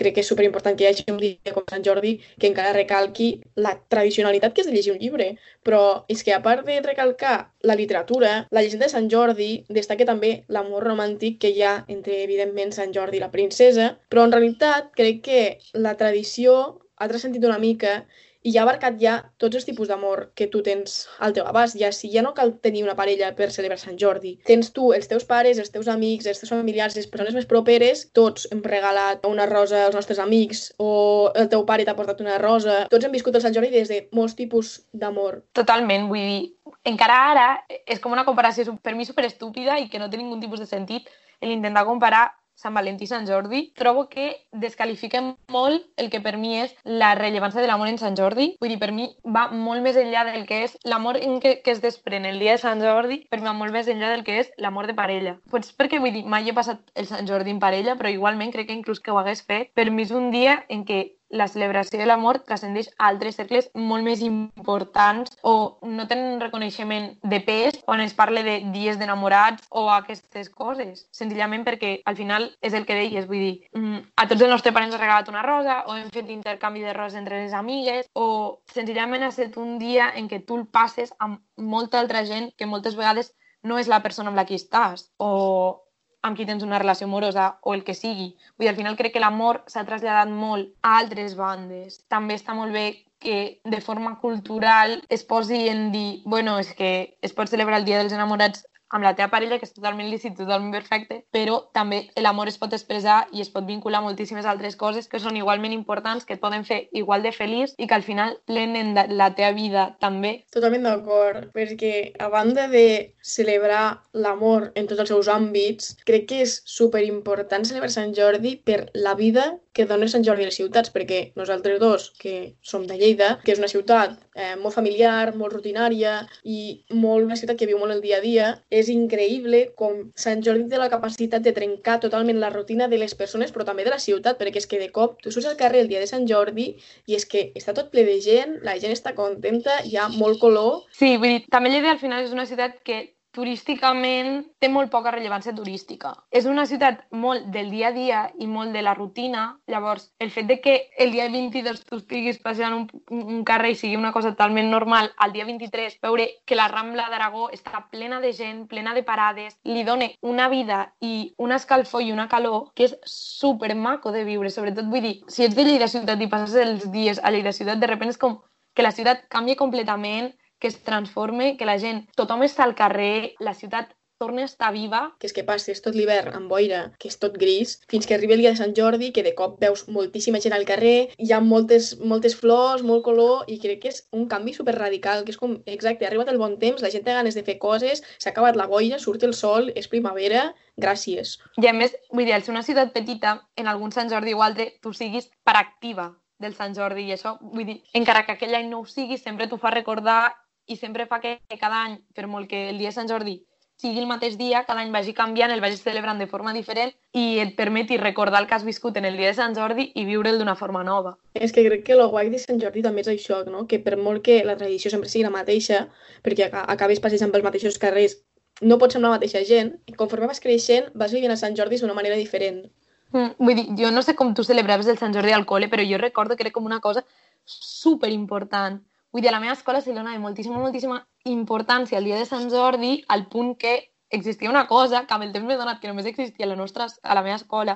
crec 0.02 0.16
que 0.16 0.25
és 0.25 0.30
superimportant 0.32 0.76
que 0.76 0.85
hi 0.85 0.90
hagi 0.90 1.06
un 1.12 1.21
dia 1.23 1.54
com 1.54 1.66
Sant 1.71 1.85
Jordi 1.87 2.12
que 2.38 2.50
encara 2.50 2.75
recalqui 2.76 3.28
la 3.66 3.75
tradicionalitat 3.94 4.54
que 4.54 4.64
és 4.64 4.71
de 4.71 4.75
llegir 4.76 4.94
un 4.94 5.00
llibre. 5.02 5.28
Però 5.66 5.82
és 6.12 6.25
que 6.26 6.35
a 6.35 6.42
part 6.44 6.66
de 6.66 6.80
recalcar 6.85 7.37
la 7.62 7.78
literatura, 7.78 8.35
la 8.50 8.64
llegenda 8.64 8.88
de 8.88 8.94
Sant 8.94 9.09
Jordi 9.12 9.50
destaca 9.68 10.09
també 10.09 10.32
l'amor 10.49 10.87
romàntic 10.90 11.38
que 11.42 11.52
hi 11.54 11.62
ha 11.62 11.76
entre, 11.88 12.23
evidentment, 12.26 12.75
Sant 12.75 12.94
Jordi 12.97 13.21
i 13.21 13.25
la 13.25 13.32
princesa, 13.35 13.92
però 14.11 14.26
en 14.26 14.35
realitat 14.35 14.92
crec 14.99 15.23
que 15.28 15.42
la 15.87 15.97
tradició 16.00 16.59
ha 16.97 17.09
transcendit 17.09 17.44
una 17.49 17.59
mica 17.62 18.02
i 18.42 18.52
ja 18.52 18.62
ha 18.62 18.66
abarcat 18.66 18.99
ja 19.00 19.14
tots 19.38 19.58
els 19.58 19.66
tipus 19.66 19.88
d'amor 19.90 20.25
que 20.38 20.49
tu 20.50 20.62
tens 20.66 21.06
al 21.22 21.34
teu 21.37 21.46
abast. 21.46 21.78
Ja, 21.78 21.92
si 21.94 22.11
ja 22.12 22.22
no 22.26 22.34
cal 22.34 22.54
tenir 22.64 22.82
una 22.84 22.96
parella 22.99 23.32
per 23.38 23.50
celebrar 23.54 23.78
Sant 23.78 23.99
Jordi, 24.00 24.34
tens 24.49 24.72
tu, 24.75 24.90
els 24.96 25.08
teus 25.11 25.26
pares, 25.28 25.61
els 25.62 25.70
teus 25.75 25.88
amics, 25.88 26.26
els 26.26 26.42
teus 26.42 26.50
familiars, 26.50 26.96
les 26.99 27.08
persones 27.11 27.37
més 27.38 27.49
properes, 27.49 28.08
tots 28.18 28.49
hem 28.50 28.62
regalat 28.66 29.26
una 29.28 29.46
rosa 29.46 29.87
als 29.87 29.96
nostres 29.99 30.18
amics 30.22 30.68
o 30.82 31.30
el 31.38 31.49
teu 31.52 31.64
pare 31.68 31.87
t'ha 31.87 31.96
portat 31.99 32.20
una 32.25 32.38
rosa. 32.42 32.82
Tots 32.90 33.06
hem 33.06 33.14
viscut 33.14 33.38
el 33.38 33.44
Sant 33.46 33.54
Jordi 33.54 33.72
des 33.75 33.90
de 33.92 34.02
molts 34.12 34.37
tipus 34.38 34.75
d'amor. 34.92 35.42
Totalment, 35.54 36.08
vull 36.11 36.26
dir, 36.26 36.52
encara 36.88 37.18
ara 37.30 37.49
és 37.87 38.02
com 38.02 38.12
una 38.12 38.26
comparació 38.26 38.76
per 38.82 38.96
mi 38.99 39.06
super 39.06 39.26
estúpida 39.28 39.78
i 39.78 39.88
que 39.88 40.02
no 40.02 40.11
té 40.11 40.18
ningun 40.18 40.42
tipus 40.42 40.62
de 40.62 40.66
sentit 40.66 41.11
l'intentar 41.42 41.87
comparar 41.87 42.28
Sant 42.62 42.76
Valentí 42.78 43.09
Sant 43.11 43.26
Jordi, 43.26 43.64
trobo 43.78 44.07
que 44.11 44.28
descalifiquen 44.64 45.33
molt 45.50 45.87
el 45.99 46.11
que 46.12 46.23
per 46.25 46.37
mi 46.38 46.54
és 46.61 46.75
la 46.87 47.12
rellevància 47.19 47.61
de 47.61 47.69
l'amor 47.71 47.90
en 47.90 47.99
Sant 47.99 48.16
Jordi. 48.19 48.52
Vull 48.62 48.75
dir, 48.75 48.81
per 48.83 48.92
mi 48.95 49.09
va 49.37 49.49
molt 49.50 49.83
més 49.85 49.99
enllà 49.99 50.25
del 50.31 50.47
que 50.47 50.62
és 50.69 50.76
l'amor 50.88 51.19
que, 51.42 51.57
que 51.64 51.75
es 51.75 51.83
desprèn 51.83 52.28
el 52.28 52.38
dia 52.42 52.57
de 52.57 52.62
Sant 52.62 52.83
Jordi, 52.83 53.23
per 53.31 53.40
mi 53.40 53.50
va 53.50 53.57
molt 53.59 53.75
més 53.75 53.90
enllà 53.90 54.12
del 54.14 54.25
que 54.26 54.38
és 54.45 54.52
l'amor 54.62 54.87
de 54.87 54.97
parella. 54.99 55.37
Pues 55.50 55.73
perquè, 55.76 56.00
vull 56.02 56.14
dir, 56.14 56.25
mai 56.25 56.49
he 56.49 56.57
passat 56.57 56.83
el 56.95 57.11
Sant 57.11 57.26
Jordi 57.28 57.54
en 57.54 57.61
parella, 57.62 57.97
però 57.99 58.12
igualment 58.12 58.54
crec 58.54 58.71
que 58.71 58.78
inclús 58.78 59.02
que 59.02 59.11
ho 59.11 59.19
hagués 59.19 59.42
fet, 59.49 59.73
per 59.75 59.90
mi 59.90 60.07
és 60.07 60.14
un 60.14 60.31
dia 60.35 60.62
en 60.71 60.87
què 60.87 61.02
la 61.32 61.48
celebració 61.48 61.98
de 61.98 62.06
l'amor 62.06 62.42
transcendeix 62.46 62.90
a 62.92 63.08
altres 63.08 63.38
cercles 63.40 63.70
molt 63.74 64.04
més 64.04 64.20
importants 64.22 65.32
o 65.42 65.78
no 65.82 66.06
tenen 66.08 66.34
un 66.34 66.42
reconeixement 66.44 67.08
de 67.22 67.40
pes 67.40 67.80
quan 67.86 68.02
es 68.04 68.14
parla 68.14 68.44
de 68.46 68.58
dies 68.74 68.98
d'enamorats 69.00 69.66
o 69.70 69.88
aquestes 69.90 70.50
coses. 70.52 71.06
Senzillament 71.10 71.64
perquè 71.66 71.94
al 72.04 72.18
final 72.20 72.50
és 72.60 72.76
el 72.76 72.86
que 72.86 72.98
deies, 72.98 73.26
vull 73.26 73.44
dir, 73.46 73.54
mm, 73.72 74.00
a 74.16 74.28
tots 74.28 74.42
els 74.42 74.52
nostres 74.52 74.74
parents 74.74 74.94
ha 74.94 75.00
regalat 75.00 75.28
una 75.32 75.42
rosa 75.42 75.82
o 75.86 75.96
hem 75.96 76.10
fet 76.10 76.28
intercanvi 76.30 76.84
de 76.84 76.92
roses 76.92 77.18
entre 77.18 77.40
les 77.42 77.54
amigues 77.56 78.10
o 78.12 78.60
senzillament 78.74 79.22
ha 79.22 79.32
estat 79.32 79.56
un 79.56 79.78
dia 79.78 80.12
en 80.14 80.28
què 80.28 80.44
tu 80.44 80.60
el 80.60 80.66
passes 80.66 81.14
amb 81.18 81.40
molta 81.56 81.98
altra 81.98 82.26
gent 82.28 82.52
que 82.58 82.66
moltes 82.66 82.96
vegades 82.96 83.32
no 83.62 83.78
és 83.78 83.88
la 83.88 84.02
persona 84.02 84.28
amb 84.28 84.36
la 84.36 84.44
que 84.44 84.58
estàs 84.58 85.08
o 85.18 85.82
amb 86.23 86.38
qui 86.38 86.47
tens 86.47 86.62
una 86.62 86.79
relació 86.79 87.07
amorosa 87.09 87.59
o 87.62 87.75
el 87.75 87.85
que 87.85 87.95
sigui. 87.99 88.33
Vull 88.57 88.67
dir, 88.67 88.73
al 88.73 88.79
final 88.79 88.99
crec 88.99 89.14
que 89.17 89.23
l'amor 89.23 89.62
s'ha 89.67 89.87
traslladat 89.88 90.31
molt 90.31 90.71
a 90.83 90.97
altres 91.00 91.35
bandes. 91.38 92.02
També 92.12 92.38
està 92.38 92.55
molt 92.55 92.73
bé 92.73 92.87
que 93.23 93.61
de 93.64 93.81
forma 93.81 94.17
cultural 94.19 94.97
es 95.09 95.23
posi 95.25 95.69
en 95.71 95.91
dir, 95.93 96.23
bueno, 96.25 96.59
és 96.59 96.73
que 96.75 97.19
es 97.23 97.35
pot 97.35 97.50
celebrar 97.50 97.79
el 97.81 97.87
Dia 97.87 98.00
dels 98.00 98.14
Enamorats 98.14 98.67
amb 98.92 99.04
la 99.06 99.14
teva 99.16 99.30
parella, 99.32 99.58
que 99.58 99.66
és 99.66 99.75
totalment 99.75 100.08
lícit, 100.11 100.37
totalment 100.38 100.72
perfecte, 100.75 101.22
però 101.34 101.58
també 101.76 102.04
l'amor 102.20 102.50
es 102.50 102.58
pot 102.61 102.72
expressar 102.76 103.22
i 103.32 103.42
es 103.44 103.50
pot 103.52 103.66
vincular 103.66 104.02
a 104.02 104.06
moltíssimes 104.06 104.46
altres 104.49 104.76
coses 104.76 105.08
que 105.08 105.20
són 105.22 105.37
igualment 105.40 105.75
importants, 105.75 106.26
que 106.28 106.37
et 106.37 106.42
poden 106.42 106.66
fer 106.68 106.82
igual 106.92 107.25
de 107.25 107.32
feliç 107.32 107.75
i 107.78 107.88
que 107.88 107.96
al 107.96 108.06
final 108.06 108.37
plenen 108.46 108.94
la 109.16 109.32
teva 109.34 109.52
vida 109.56 109.87
també. 110.04 110.34
Totalment 110.52 110.87
d'acord, 110.88 111.49
perquè 111.56 112.12
a 112.20 112.28
banda 112.32 112.68
de 112.68 112.87
celebrar 113.22 114.02
l'amor 114.12 114.70
en 114.76 114.88
tots 114.90 115.04
els 115.04 115.12
seus 115.14 115.28
àmbits, 115.32 115.96
crec 116.06 116.28
que 116.28 116.42
és 116.44 116.61
super 116.68 117.02
important 117.06 117.64
celebrar 117.64 117.90
Sant 117.92 118.14
Jordi 118.16 118.56
per 118.64 118.84
la 118.94 119.16
vida 119.18 119.52
que 119.73 119.87
dona 119.88 120.09
Sant 120.11 120.25
Jordi 120.26 120.45
a 120.45 120.50
les 120.50 120.59
ciutats, 120.59 120.93
perquè 120.93 121.21
nosaltres 121.38 121.81
dos, 121.81 122.11
que 122.21 122.55
som 122.61 122.85
de 122.87 122.99
Lleida, 123.00 123.38
que 123.45 123.55
és 123.55 123.61
una 123.62 123.71
ciutat 123.73 124.19
eh, 124.35 124.55
molt 124.61 124.76
familiar, 124.76 125.33
molt 125.38 125.57
rutinària 125.57 126.19
i 126.45 126.83
molt 126.93 127.25
una 127.25 127.38
ciutat 127.41 127.59
que 127.59 127.69
viu 127.71 127.81
molt 127.81 127.97
el 127.97 128.02
dia 128.05 128.19
a 128.19 128.25
dia, 128.25 128.50
és 128.71 128.91
increïble 128.93 129.64
com 129.79 130.11
Sant 130.26 130.45
Jordi 130.45 130.69
té 130.69 130.81
la 130.81 130.91
capacitat 130.93 131.45
de 131.45 131.55
trencar 131.57 131.99
totalment 132.05 132.41
la 132.43 132.52
rutina 132.52 132.88
de 132.88 133.00
les 133.00 133.17
persones, 133.17 133.52
però 133.52 133.67
també 133.69 133.87
de 133.88 133.95
la 133.95 134.02
ciutat, 134.02 134.38
perquè 134.41 134.61
és 134.61 134.69
que 134.69 134.83
de 134.83 134.91
cop 134.93 135.19
tu 135.23 135.33
surts 135.33 135.49
al 135.49 135.59
carrer 135.61 135.85
el 135.87 135.91
dia 135.93 136.02
de 136.02 136.11
Sant 136.11 136.29
Jordi 136.29 136.69
i 137.07 137.17
és 137.17 137.26
que 137.29 137.49
està 137.59 137.75
tot 137.76 137.91
ple 137.93 138.05
de 138.09 138.19
gent, 138.21 138.59
la 138.67 138.76
gent 138.83 138.93
està 138.93 139.17
contenta, 139.17 139.81
hi 139.88 139.97
ha 139.97 140.09
molt 140.12 140.41
color. 140.43 140.85
Sí, 140.93 141.17
vull 141.17 141.38
dir, 141.38 141.43
també 141.52 141.73
Lleida 141.73 141.97
al 141.97 142.02
final 142.02 142.25
és 142.26 142.37
una 142.37 142.49
ciutat 142.49 142.81
que 142.85 143.00
turísticament 143.32 144.42
té 144.60 144.68
molt 144.68 144.90
poca 144.92 145.10
rellevància 145.14 145.54
turística. 145.56 146.12
És 146.30 146.46
una 146.46 146.66
ciutat 146.68 147.00
molt 147.10 147.48
del 147.54 147.70
dia 147.72 147.88
a 147.88 147.94
dia 147.96 148.20
i 148.38 148.46
molt 148.46 148.76
de 148.76 148.82
la 148.84 148.94
rutina. 148.94 149.44
Llavors, 149.66 150.10
el 150.20 150.30
fet 150.30 150.46
de 150.50 150.58
que 150.60 150.74
el 150.98 151.12
dia 151.12 151.28
22 151.32 151.80
tu 151.88 151.98
estiguis 152.02 152.38
passant 152.44 152.76
un, 152.76 152.84
un 153.10 153.42
carrer 153.48 153.72
i 153.72 153.78
sigui 153.80 153.96
una 153.96 154.12
cosa 154.12 154.34
totalment 154.34 154.70
normal, 154.70 155.10
al 155.16 155.32
dia 155.32 155.46
23 155.48 155.98
veure 156.02 156.28
que 156.46 156.58
la 156.58 156.68
Rambla 156.68 157.08
d'Aragó 157.10 157.48
està 157.56 157.86
plena 157.90 158.20
de 158.20 158.34
gent, 158.36 158.66
plena 158.68 158.94
de 158.94 159.02
parades, 159.02 159.56
li 159.64 159.84
dona 159.88 160.10
una 160.20 160.48
vida 160.52 160.84
i 161.00 161.32
una 161.38 161.56
escalfor 161.56 162.04
i 162.04 162.12
una 162.12 162.28
calor 162.28 162.70
que 162.76 162.90
és 162.90 162.96
super 163.08 163.74
maco 163.74 164.12
de 164.12 164.26
viure. 164.28 164.52
Sobretot, 164.52 164.88
vull 164.92 165.08
dir, 165.08 165.16
si 165.28 165.46
ets 165.48 165.56
de 165.56 165.64
Lleida 165.64 165.88
ciutat 165.88 166.20
i 166.20 166.28
passes 166.28 166.56
els 166.60 166.90
dies 166.92 167.20
a 167.22 167.32
Lleida 167.32 167.56
ciutat, 167.56 167.80
de 167.80 167.88
repente 167.88 168.16
és 168.16 168.20
com 168.20 168.40
que 168.74 168.84
la 168.84 168.92
ciutat 168.92 169.26
canvia 169.32 169.56
completament, 169.56 170.32
que 170.62 170.71
es 170.71 170.78
transforme, 170.87 171.57
que 171.59 171.66
la 171.66 171.81
gent, 171.83 172.04
tothom 172.14 172.47
està 172.47 172.62
al 172.62 172.76
carrer, 172.78 173.35
la 173.42 173.52
ciutat 173.59 173.90
torna 174.23 174.42
a 174.42 174.45
estar 174.45 174.71
viva. 174.71 175.00
Que 175.19 175.26
és 175.26 175.35
que 175.35 175.42
passes 175.42 175.81
tot 175.83 175.97
l'hivern 175.99 176.37
amb 176.38 176.52
boira, 176.52 176.83
que 177.02 177.09
és 177.11 177.19
tot 177.19 177.35
gris, 177.42 177.73
fins 177.90 178.07
que 178.07 178.14
arriba 178.14 178.37
el 178.37 178.42
dia 178.45 178.52
de 178.54 178.61
Sant 178.61 178.75
Jordi, 178.78 179.09
que 179.16 179.25
de 179.26 179.33
cop 179.35 179.57
veus 179.64 179.83
moltíssima 179.97 180.38
gent 180.45 180.54
al 180.54 180.66
carrer, 180.69 181.11
hi 181.19 181.33
ha 181.35 181.40
moltes, 181.42 181.88
moltes 182.12 182.37
flors, 182.38 182.85
molt 182.87 183.02
color, 183.09 183.42
i 183.50 183.59
crec 183.64 183.83
que 183.83 183.90
és 183.90 183.99
un 184.14 184.28
canvi 184.31 184.54
super 184.54 184.76
radical, 184.78 185.25
que 185.26 185.35
és 185.35 185.40
com, 185.40 185.57
exacte, 185.66 186.07
ha 186.07 186.12
arribat 186.12 186.31
el 186.31 186.38
bon 186.38 186.54
temps, 186.62 186.85
la 186.87 186.92
gent 186.95 187.02
té 187.09 187.16
ganes 187.19 187.35
de 187.35 187.42
fer 187.49 187.59
coses, 187.64 188.04
s'ha 188.23 188.31
acabat 188.31 188.61
la 188.61 188.69
boira, 188.71 189.02
surt 189.02 189.26
el 189.26 189.35
sol, 189.35 189.73
és 189.75 189.90
primavera, 189.90 190.52
gràcies. 190.78 191.40
I 191.59 191.73
a 191.73 191.75
més, 191.75 191.99
vull 192.14 192.28
dir, 192.28 192.37
al 192.38 192.47
ser 192.47 192.54
una 192.54 192.62
ciutat 192.62 192.95
petita, 192.95 193.40
en 193.59 193.66
algun 193.66 193.90
Sant 193.90 194.12
Jordi 194.14 194.38
o 194.38 194.47
altre, 194.47 194.71
tu 194.78 194.95
siguis 194.95 195.26
per 195.42 195.59
activa 195.59 196.12
del 196.38 196.54
Sant 196.54 196.78
Jordi 196.78 197.09
i 197.09 197.16
això, 197.16 197.35
vull 197.42 197.66
dir, 197.66 197.81
encara 197.99 198.23
que 198.23 198.38
aquell 198.38 198.54
any 198.54 198.71
no 198.71 198.85
ho 198.85 198.87
sigui, 198.87 199.19
sempre 199.19 199.50
t'ho 199.50 199.59
fa 199.59 199.75
recordar 199.75 200.21
i 200.66 200.76
sempre 200.76 201.07
fa 201.07 201.21
que 201.21 201.38
cada 201.59 201.85
any, 201.85 201.99
per 202.14 202.26
molt 202.26 202.49
que 202.50 202.69
el 202.71 202.78
dia 202.78 202.92
de 202.92 202.99
Sant 202.99 203.11
Jordi 203.11 203.40
sigui 203.83 203.99
el 203.99 204.07
mateix 204.07 204.37
dia, 204.38 204.62
cada 204.66 204.83
any 204.85 204.92
vagi 204.95 205.12
canviant, 205.16 205.50
el 205.50 205.62
vagis 205.62 205.83
celebrant 205.83 206.21
de 206.21 206.28
forma 206.31 206.52
diferent 206.54 206.92
i 207.19 207.40
et 207.42 207.54
permeti 207.59 207.97
recordar 207.99 208.42
el 208.42 208.47
que 208.47 208.54
has 208.54 208.66
viscut 208.66 208.99
en 209.00 209.09
el 209.09 209.16
dia 209.19 209.33
de 209.33 209.38
Sant 209.38 209.57
Jordi 209.59 209.88
i 209.99 210.04
viure'l 210.07 210.38
d'una 210.38 210.54
forma 210.61 210.85
nova. 210.87 211.16
És 211.35 211.54
que 211.54 211.64
crec 211.66 211.83
que 211.88 211.97
el 211.97 212.04
guai 212.12 212.31
de 212.31 212.38
Sant 212.42 212.61
Jordi 212.62 212.85
també 212.85 213.02
és 213.02 213.11
això, 213.11 213.40
no? 213.50 213.64
que 213.66 213.81
per 213.83 213.97
molt 213.99 214.23
que 214.28 214.42
la 214.47 214.57
tradició 214.61 214.92
sempre 214.92 215.11
sigui 215.11 215.25
la 215.26 215.35
mateixa, 215.35 215.88
perquè 216.23 216.50
acabes 216.62 217.02
passejant 217.02 217.35
pels 217.35 217.49
mateixos 217.49 217.81
carrers, 217.83 218.21
no 218.61 218.78
pots 218.78 218.95
ser 218.95 219.02
la 219.02 219.16
mateixa 219.16 219.42
gent, 219.49 219.75
i 219.90 219.97
conforme 219.99 220.31
vas 220.31 220.42
creixent 220.45 220.92
vas 220.95 221.16
vivint 221.16 221.35
a 221.35 221.40
Sant 221.40 221.59
Jordi 221.59 221.81
d'una 221.83 221.99
manera 221.99 222.21
diferent. 222.21 222.62
Mm, 223.11 223.35
vull 223.42 223.59
dir, 223.59 223.66
jo 223.83 223.90
no 223.90 224.07
sé 224.07 224.14
com 224.14 224.31
tu 224.33 224.45
celebraves 224.47 224.87
el 224.87 225.00
Sant 225.00 225.16
Jordi 225.16 225.35
al 225.35 225.49
col·le, 225.49 225.69
però 225.73 225.83
jo 225.83 225.99
recordo 225.99 226.37
que 226.37 226.47
era 226.47 226.54
com 226.54 226.71
una 226.71 226.81
cosa 226.81 227.02
super 227.45 228.12
important 228.14 228.78
Vull 229.12 229.21
dir, 229.21 229.28
a 229.28 229.35
la 229.35 229.40
meva 229.40 229.52
escola 229.52 229.81
se 229.85 229.90
li 229.90 229.97
donava 229.99 230.19
moltíssima, 230.21 230.59
moltíssima 230.59 231.02
importància 231.28 231.99
al 231.99 232.07
dia 232.09 232.16
de 232.16 232.25
Sant 232.28 232.49
Jordi, 232.49 232.95
al 233.12 233.26
punt 233.28 233.54
que 233.61 233.73
existia 234.09 234.50
una 234.50 234.66
cosa 234.66 235.02
que 235.07 235.12
amb 235.12 235.26
el 235.26 235.33
temps 235.35 235.45
m'he 235.49 235.59
donat 235.61 235.83
que 235.83 235.90
només 235.90 236.09
existia 236.09 236.47
a 236.47 236.49
la, 236.49 236.57
nostra, 236.57 236.87
a 237.02 237.16
la 237.19 237.25
meva 237.26 237.37
escola, 237.37 237.75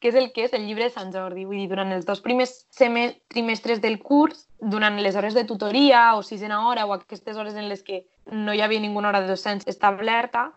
que 0.00 0.08
és 0.08 0.16
el 0.16 0.30
que 0.32 0.46
és 0.46 0.54
el 0.56 0.64
llibre 0.64 0.86
de 0.86 0.94
Sant 0.94 1.12
Jordi. 1.12 1.44
Vull 1.44 1.60
dir, 1.60 1.68
durant 1.68 1.92
els 1.92 2.08
dos 2.08 2.24
primers 2.24 2.54
trimestres 2.72 3.84
del 3.84 3.98
curs, 4.00 4.46
durant 4.58 4.96
les 5.04 5.20
hores 5.20 5.36
de 5.36 5.44
tutoria 5.44 6.14
o 6.16 6.24
sisena 6.24 6.62
hora 6.68 6.88
o 6.88 6.96
aquestes 6.96 7.36
hores 7.36 7.60
en 7.60 7.68
les 7.68 7.84
que 7.84 8.06
no 8.32 8.56
hi 8.56 8.64
havia 8.64 8.80
ninguna 8.80 9.12
hora 9.12 9.20
de 9.20 9.28
docents 9.34 9.68
establerta, 9.68 10.48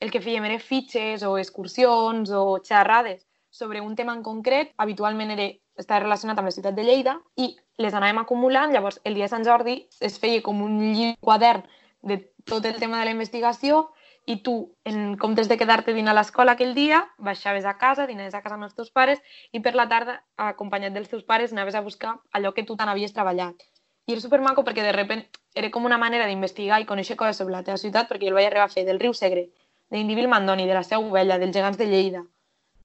el 0.00 0.10
que 0.12 0.24
fèiem 0.24 0.48
era 0.48 0.60
fitxes 0.60 1.22
o 1.24 1.36
excursions 1.36 2.32
o 2.32 2.60
xerrades 2.64 3.26
sobre 3.56 3.80
un 3.80 3.96
tema 3.96 4.14
en 4.14 4.22
concret, 4.22 4.72
habitualment 4.76 5.32
era, 5.32 5.48
estava 5.80 6.02
relacionat 6.04 6.38
amb 6.38 6.50
la 6.50 6.54
ciutat 6.54 6.76
de 6.76 6.84
Lleida, 6.84 7.16
i 7.40 7.54
les 7.80 7.94
anàvem 7.96 8.20
acumulant, 8.20 8.72
llavors 8.72 9.00
el 9.04 9.16
dia 9.16 9.26
de 9.26 9.32
Sant 9.32 9.46
Jordi 9.48 9.78
es 10.00 10.18
feia 10.20 10.42
com 10.44 10.60
un 10.64 10.78
llibre 10.92 11.16
quadern 11.20 11.64
de 12.02 12.20
tot 12.44 12.64
el 12.68 12.76
tema 12.76 13.00
de 13.00 13.08
la 13.08 13.14
investigació 13.16 13.86
i 14.26 14.40
tu, 14.42 14.54
en 14.84 15.16
comptes 15.22 15.48
de 15.48 15.56
quedar-te 15.56 15.94
dint 15.94 16.10
a 16.10 16.14
l'escola 16.14 16.56
aquell 16.56 16.74
dia, 16.74 17.04
baixaves 17.18 17.64
a 17.64 17.76
casa, 17.78 18.06
dinaves 18.10 18.34
a 18.34 18.42
casa 18.42 18.58
amb 18.58 18.66
els 18.66 18.74
teus 18.74 18.90
pares 18.90 19.22
i 19.52 19.62
per 19.62 19.74
la 19.78 19.86
tarda, 19.88 20.18
acompanyat 20.36 20.92
dels 20.92 21.08
teus 21.08 21.24
pares, 21.24 21.54
anaves 21.54 21.78
a 21.78 21.84
buscar 21.86 22.16
allò 22.32 22.52
que 22.52 22.66
tu 22.66 22.76
tant 22.76 22.90
havies 22.90 23.14
treballat. 23.14 23.62
I 24.06 24.14
era 24.14 24.22
supermaco 24.22 24.62
perquè 24.66 24.84
de 24.86 24.92
repent 24.94 25.24
era 25.54 25.70
com 25.74 25.86
una 25.86 25.98
manera 25.98 26.26
d'investigar 26.26 26.80
i 26.82 26.86
conèixer 26.86 27.16
coses 27.16 27.38
sobre 27.40 27.54
la 27.54 27.64
teva 27.66 27.78
ciutat 27.78 28.10
perquè 28.10 28.28
jo 28.28 28.34
el 28.34 28.38
vaig 28.38 28.50
arribar 28.50 28.66
a 28.68 28.74
fer 28.74 28.84
del 28.86 29.00
riu 29.02 29.14
Segre, 29.14 29.48
d'Indivil 29.90 30.28
Mandoni, 30.28 30.66
de 30.66 30.74
la 30.74 30.82
Seu 30.86 31.06
Vella, 31.10 31.38
dels 31.38 31.54
gegants 31.54 31.78
de 31.78 31.86
Lleida. 31.90 32.26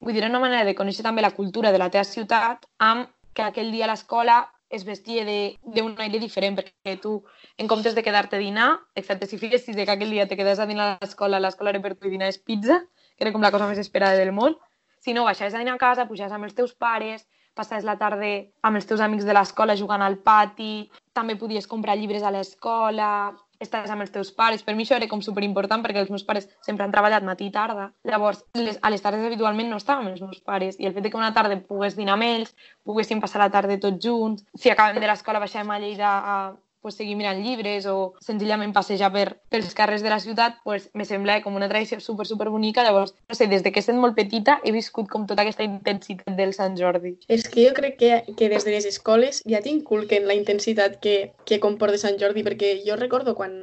Vull 0.01 0.15
dir, 0.15 0.23
era 0.23 0.31
una 0.33 0.41
manera 0.41 0.65
de 0.65 0.73
conèixer 0.77 1.03
també 1.05 1.21
la 1.21 1.35
cultura 1.37 1.71
de 1.71 1.77
la 1.77 1.91
teva 1.93 2.07
ciutat 2.09 2.65
amb 2.81 3.11
que 3.37 3.43
aquell 3.45 3.69
dia 3.71 3.85
a 3.85 3.91
l'escola 3.91 4.39
es 4.71 4.85
vestia 4.87 5.25
d'un 5.25 5.93
aire 5.99 6.19
diferent, 6.19 6.55
perquè 6.57 6.95
tu, 7.03 7.17
en 7.59 7.67
comptes 7.67 7.93
de 7.93 8.03
quedar-te 8.03 8.37
a 8.37 8.41
dinar, 8.41 8.69
excepte 8.95 9.27
si 9.27 9.37
figuessis 9.37 9.75
que 9.75 9.85
aquell 9.85 10.15
dia 10.15 10.27
te 10.27 10.37
quedes 10.39 10.59
a 10.59 10.65
dinar 10.65 10.87
a 10.87 10.97
l'escola, 11.03 11.41
l'escola 11.43 11.73
era 11.73 11.83
per 11.83 11.93
tu 11.97 12.07
i 12.07 12.13
dinar 12.15 12.31
és 12.31 12.39
pizza, 12.39 12.79
que 13.17 13.27
era 13.27 13.33
com 13.35 13.43
la 13.43 13.51
cosa 13.51 13.67
més 13.67 13.81
esperada 13.83 14.17
del 14.17 14.31
món, 14.31 14.55
si 15.03 15.13
no, 15.13 15.27
baixaves 15.27 15.53
a 15.53 15.61
dinar 15.61 15.75
a 15.75 15.81
casa, 15.81 16.07
pujaves 16.07 16.33
amb 16.33 16.47
els 16.47 16.55
teus 16.57 16.73
pares, 16.73 17.27
passaves 17.53 17.85
la 17.85 17.97
tarda 17.99 18.31
amb 18.63 18.79
els 18.79 18.87
teus 18.87 19.03
amics 19.03 19.27
de 19.27 19.35
l'escola 19.35 19.75
jugant 19.75 20.01
al 20.01 20.17
pati, 20.23 20.87
també 21.13 21.35
podies 21.35 21.67
comprar 21.67 21.97
llibres 21.99 22.23
a 22.23 22.31
l'escola, 22.31 23.33
estàs 23.61 23.91
amb 23.93 24.05
els 24.05 24.13
teus 24.13 24.31
pares. 24.35 24.63
Per 24.65 24.75
mi 24.75 24.85
això 24.85 24.97
era 24.97 25.09
com 25.11 25.21
superimportant 25.25 25.83
perquè 25.85 26.01
els 26.03 26.11
meus 26.13 26.25
pares 26.27 26.49
sempre 26.65 26.85
han 26.85 26.93
treballat 26.95 27.25
matí 27.27 27.47
i 27.47 27.53
tarda. 27.53 27.91
Llavors, 28.07 28.43
les, 28.57 28.79
a 28.81 28.91
les 28.93 29.05
tardes 29.05 29.27
habitualment 29.27 29.69
no 29.71 29.79
estàvem 29.81 30.11
els 30.11 30.23
meus 30.23 30.41
pares 30.45 30.79
i 30.79 30.89
el 30.89 30.95
fet 30.97 31.05
de 31.05 31.13
que 31.13 31.21
una 31.21 31.33
tarda 31.35 31.59
pogués 31.69 31.95
dinar 31.99 32.17
amb 32.17 32.27
ells, 32.27 32.55
poguéssim 32.87 33.21
passar 33.23 33.43
la 33.43 33.51
tarda 33.53 33.79
tots 33.81 34.03
junts, 34.03 34.45
si 34.57 34.73
acabem 34.73 34.99
de 34.99 35.07
l'escola 35.07 35.43
baixàvem 35.43 35.71
a 35.71 35.79
Lleida 35.81 36.11
a, 36.11 36.35
pues, 36.81 36.95
seguir 36.95 37.15
mirant 37.15 37.41
llibres 37.43 37.85
o 37.85 38.13
senzillament 38.21 38.73
passejar 38.73 39.11
per, 39.13 39.27
pels 39.53 39.73
carrers 39.77 40.03
de 40.03 40.09
la 40.09 40.19
ciutat, 40.19 40.57
pues, 40.65 40.89
me 40.93 41.05
sembla 41.05 41.39
com 41.43 41.55
una 41.55 41.69
tradició 41.69 41.99
super, 42.01 42.25
super 42.27 42.49
bonica. 42.49 42.83
Llavors, 42.83 43.13
no 43.29 43.35
sé, 43.37 43.47
des 43.47 43.63
de 43.63 43.71
que 43.71 43.79
he 43.79 43.85
estat 43.85 43.97
molt 43.97 44.17
petita 44.17 44.59
he 44.63 44.73
viscut 44.73 45.09
com 45.11 45.27
tota 45.29 45.45
aquesta 45.45 45.65
intensitat 45.65 46.35
del 46.37 46.53
Sant 46.57 46.77
Jordi. 46.79 47.15
És 47.31 47.47
que 47.49 47.67
jo 47.67 47.75
crec 47.77 47.97
que, 48.01 48.11
que 48.37 48.49
des 48.49 48.65
de 48.65 48.75
les 48.75 48.87
escoles 48.89 49.41
ja 49.47 49.61
t'inculquen 49.63 50.27
la 50.27 50.37
intensitat 50.37 50.99
que, 51.03 51.33
que 51.45 51.61
comporta 51.63 51.99
Sant 52.01 52.17
Jordi, 52.21 52.43
perquè 52.47 52.73
jo 52.85 52.97
recordo 52.99 53.35
quan, 53.35 53.53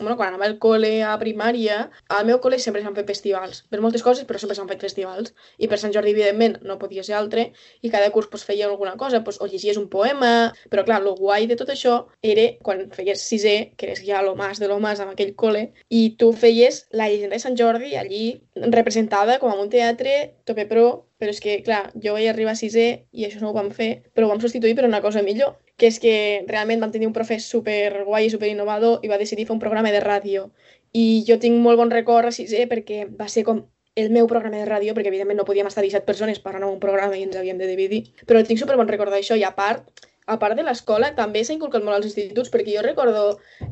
bueno, 0.00 0.16
quan 0.16 0.32
anava 0.32 0.48
al 0.48 0.58
col·le 0.62 0.92
a 1.06 1.16
primària, 1.20 1.88
al 2.08 2.28
meu 2.28 2.42
col·le 2.44 2.60
sempre 2.62 2.82
s'han 2.84 2.96
fet 2.98 3.08
festivals, 3.08 3.64
per 3.70 3.80
moltes 3.84 4.04
coses, 4.04 4.26
però 4.28 4.40
sempre 4.40 4.58
s'han 4.58 4.70
fet 4.70 4.84
festivals. 4.84 5.34
I 5.58 5.70
per 5.70 5.80
Sant 5.80 5.94
Jordi, 5.94 6.12
evidentment, 6.16 6.58
no 6.68 6.78
podia 6.80 7.04
ser 7.06 7.16
altre, 7.18 7.48
i 7.82 7.92
cada 7.92 8.10
curs 8.14 8.28
pues, 8.30 8.44
feia 8.44 8.68
alguna 8.68 8.96
cosa, 9.00 9.22
pues, 9.24 9.40
o 9.40 9.48
llegies 9.48 9.80
un 9.80 9.88
poema, 9.88 10.52
però 10.70 10.84
clar, 10.84 11.00
el 11.02 11.14
guai 11.18 11.48
de 11.48 11.56
tot 11.56 11.72
això 11.72 11.98
era 12.22 12.48
quan 12.62 12.86
feies 12.94 13.24
sisè, 13.24 13.56
que 13.76 13.88
eres 13.88 14.04
ja 14.06 14.22
lo 14.22 14.36
más 14.36 14.60
de 14.60 14.68
lo 14.68 14.78
más 14.80 15.00
amb 15.00 15.14
aquell 15.14 15.34
col·le, 15.36 15.68
i 15.88 16.16
tu 16.20 16.32
feies 16.32 16.86
la 16.90 17.08
llegenda 17.08 17.36
de 17.36 17.44
Sant 17.44 17.58
Jordi 17.58 17.96
allí 17.96 18.40
representada 18.54 19.38
com 19.38 19.52
a 19.52 19.60
un 19.60 19.70
teatre 19.70 20.16
tope 20.44 20.66
pro 20.70 20.88
però 21.18 21.32
és 21.34 21.40
que, 21.42 21.56
clar, 21.66 21.88
jo 21.98 22.12
vaig 22.14 22.28
arribar 22.30 22.52
a 22.54 22.58
sisè 22.58 22.84
i 23.10 23.24
això 23.26 23.40
no 23.42 23.50
ho 23.50 23.56
vam 23.56 23.72
fer, 23.74 23.88
però 24.14 24.28
ho 24.28 24.30
vam 24.30 24.40
substituir 24.40 24.76
per 24.78 24.86
una 24.86 25.00
cosa 25.02 25.22
millor, 25.26 25.56
que 25.76 25.88
és 25.90 25.98
que 26.02 26.12
realment 26.46 26.80
vam 26.84 26.92
tenir 26.94 27.08
un 27.10 27.14
profe 27.16 27.40
super 27.42 28.04
guai 28.06 28.28
i 28.28 28.30
super 28.30 28.50
innovador 28.50 29.02
i 29.02 29.10
va 29.10 29.18
decidir 29.18 29.48
fer 29.48 29.56
un 29.56 29.62
programa 29.64 29.90
de 29.94 30.02
ràdio. 30.04 30.46
I 30.94 31.24
jo 31.26 31.38
tinc 31.42 31.58
molt 31.64 31.82
bon 31.82 31.90
record 31.90 32.30
a 32.30 32.34
sisè 32.34 32.68
perquè 32.70 33.04
va 33.18 33.26
ser 33.28 33.42
com 33.48 33.64
el 33.98 34.12
meu 34.14 34.28
programa 34.30 34.60
de 34.60 34.68
ràdio, 34.68 34.94
perquè 34.94 35.10
evidentment 35.10 35.40
no 35.40 35.46
podíem 35.48 35.66
estar 35.66 35.82
17 35.82 36.06
persones 36.06 36.38
parlant 36.38 36.68
en 36.68 36.76
un 36.76 36.82
programa 36.82 37.18
i 37.18 37.24
ens 37.26 37.36
havíem 37.36 37.58
de 37.58 37.66
dividir, 37.66 38.04
però 38.26 38.44
tinc 38.46 38.62
super 38.62 38.78
bon 38.78 38.86
record 38.86 39.10
d'això 39.10 39.34
i 39.34 39.42
a 39.42 39.50
part, 39.58 40.06
a 40.28 40.36
part 40.42 40.58
de 40.58 40.64
l'escola, 40.66 41.08
també 41.16 41.40
s'ha 41.44 41.54
inculcat 41.56 41.84
molt 41.84 41.96
als 41.96 42.10
instituts, 42.10 42.50
perquè 42.52 42.74
jo 42.76 42.84
recordo 42.84 43.22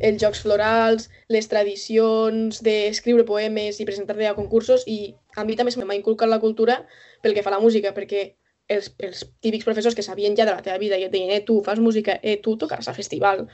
els 0.01 0.23
jocs 0.23 0.41
florals, 0.45 1.11
les 1.29 1.49
tradicions 1.53 2.63
d'escriure 2.65 3.27
poemes 3.29 3.81
i 3.81 3.87
presentar-te 3.89 4.31
a 4.31 4.35
concursos, 4.39 4.87
i 4.89 5.15
a 5.37 5.45
mi 5.45 5.57
també 5.59 5.75
m'ha 5.77 6.01
inculcat 6.01 6.33
la 6.33 6.41
cultura 6.41 6.81
pel 7.23 7.37
que 7.37 7.45
fa 7.45 7.53
a 7.53 7.57
la 7.59 7.63
música, 7.63 7.93
perquè 7.93 8.25
els, 8.73 8.91
els 8.99 9.23
típics 9.45 9.69
professors 9.69 9.95
que 9.95 10.05
sabien 10.07 10.37
ja 10.39 10.49
de 10.49 10.57
la 10.57 10.65
teva 10.65 10.81
vida 10.83 10.99
i 10.99 11.07
et 11.07 11.13
deien, 11.13 11.31
eh, 11.37 11.45
tu 11.45 11.61
fas 11.67 11.79
música, 11.79 12.19
eh, 12.23 12.39
tu 12.43 12.57
tocaràs 12.57 12.89
al 12.89 12.99
festival. 12.99 13.47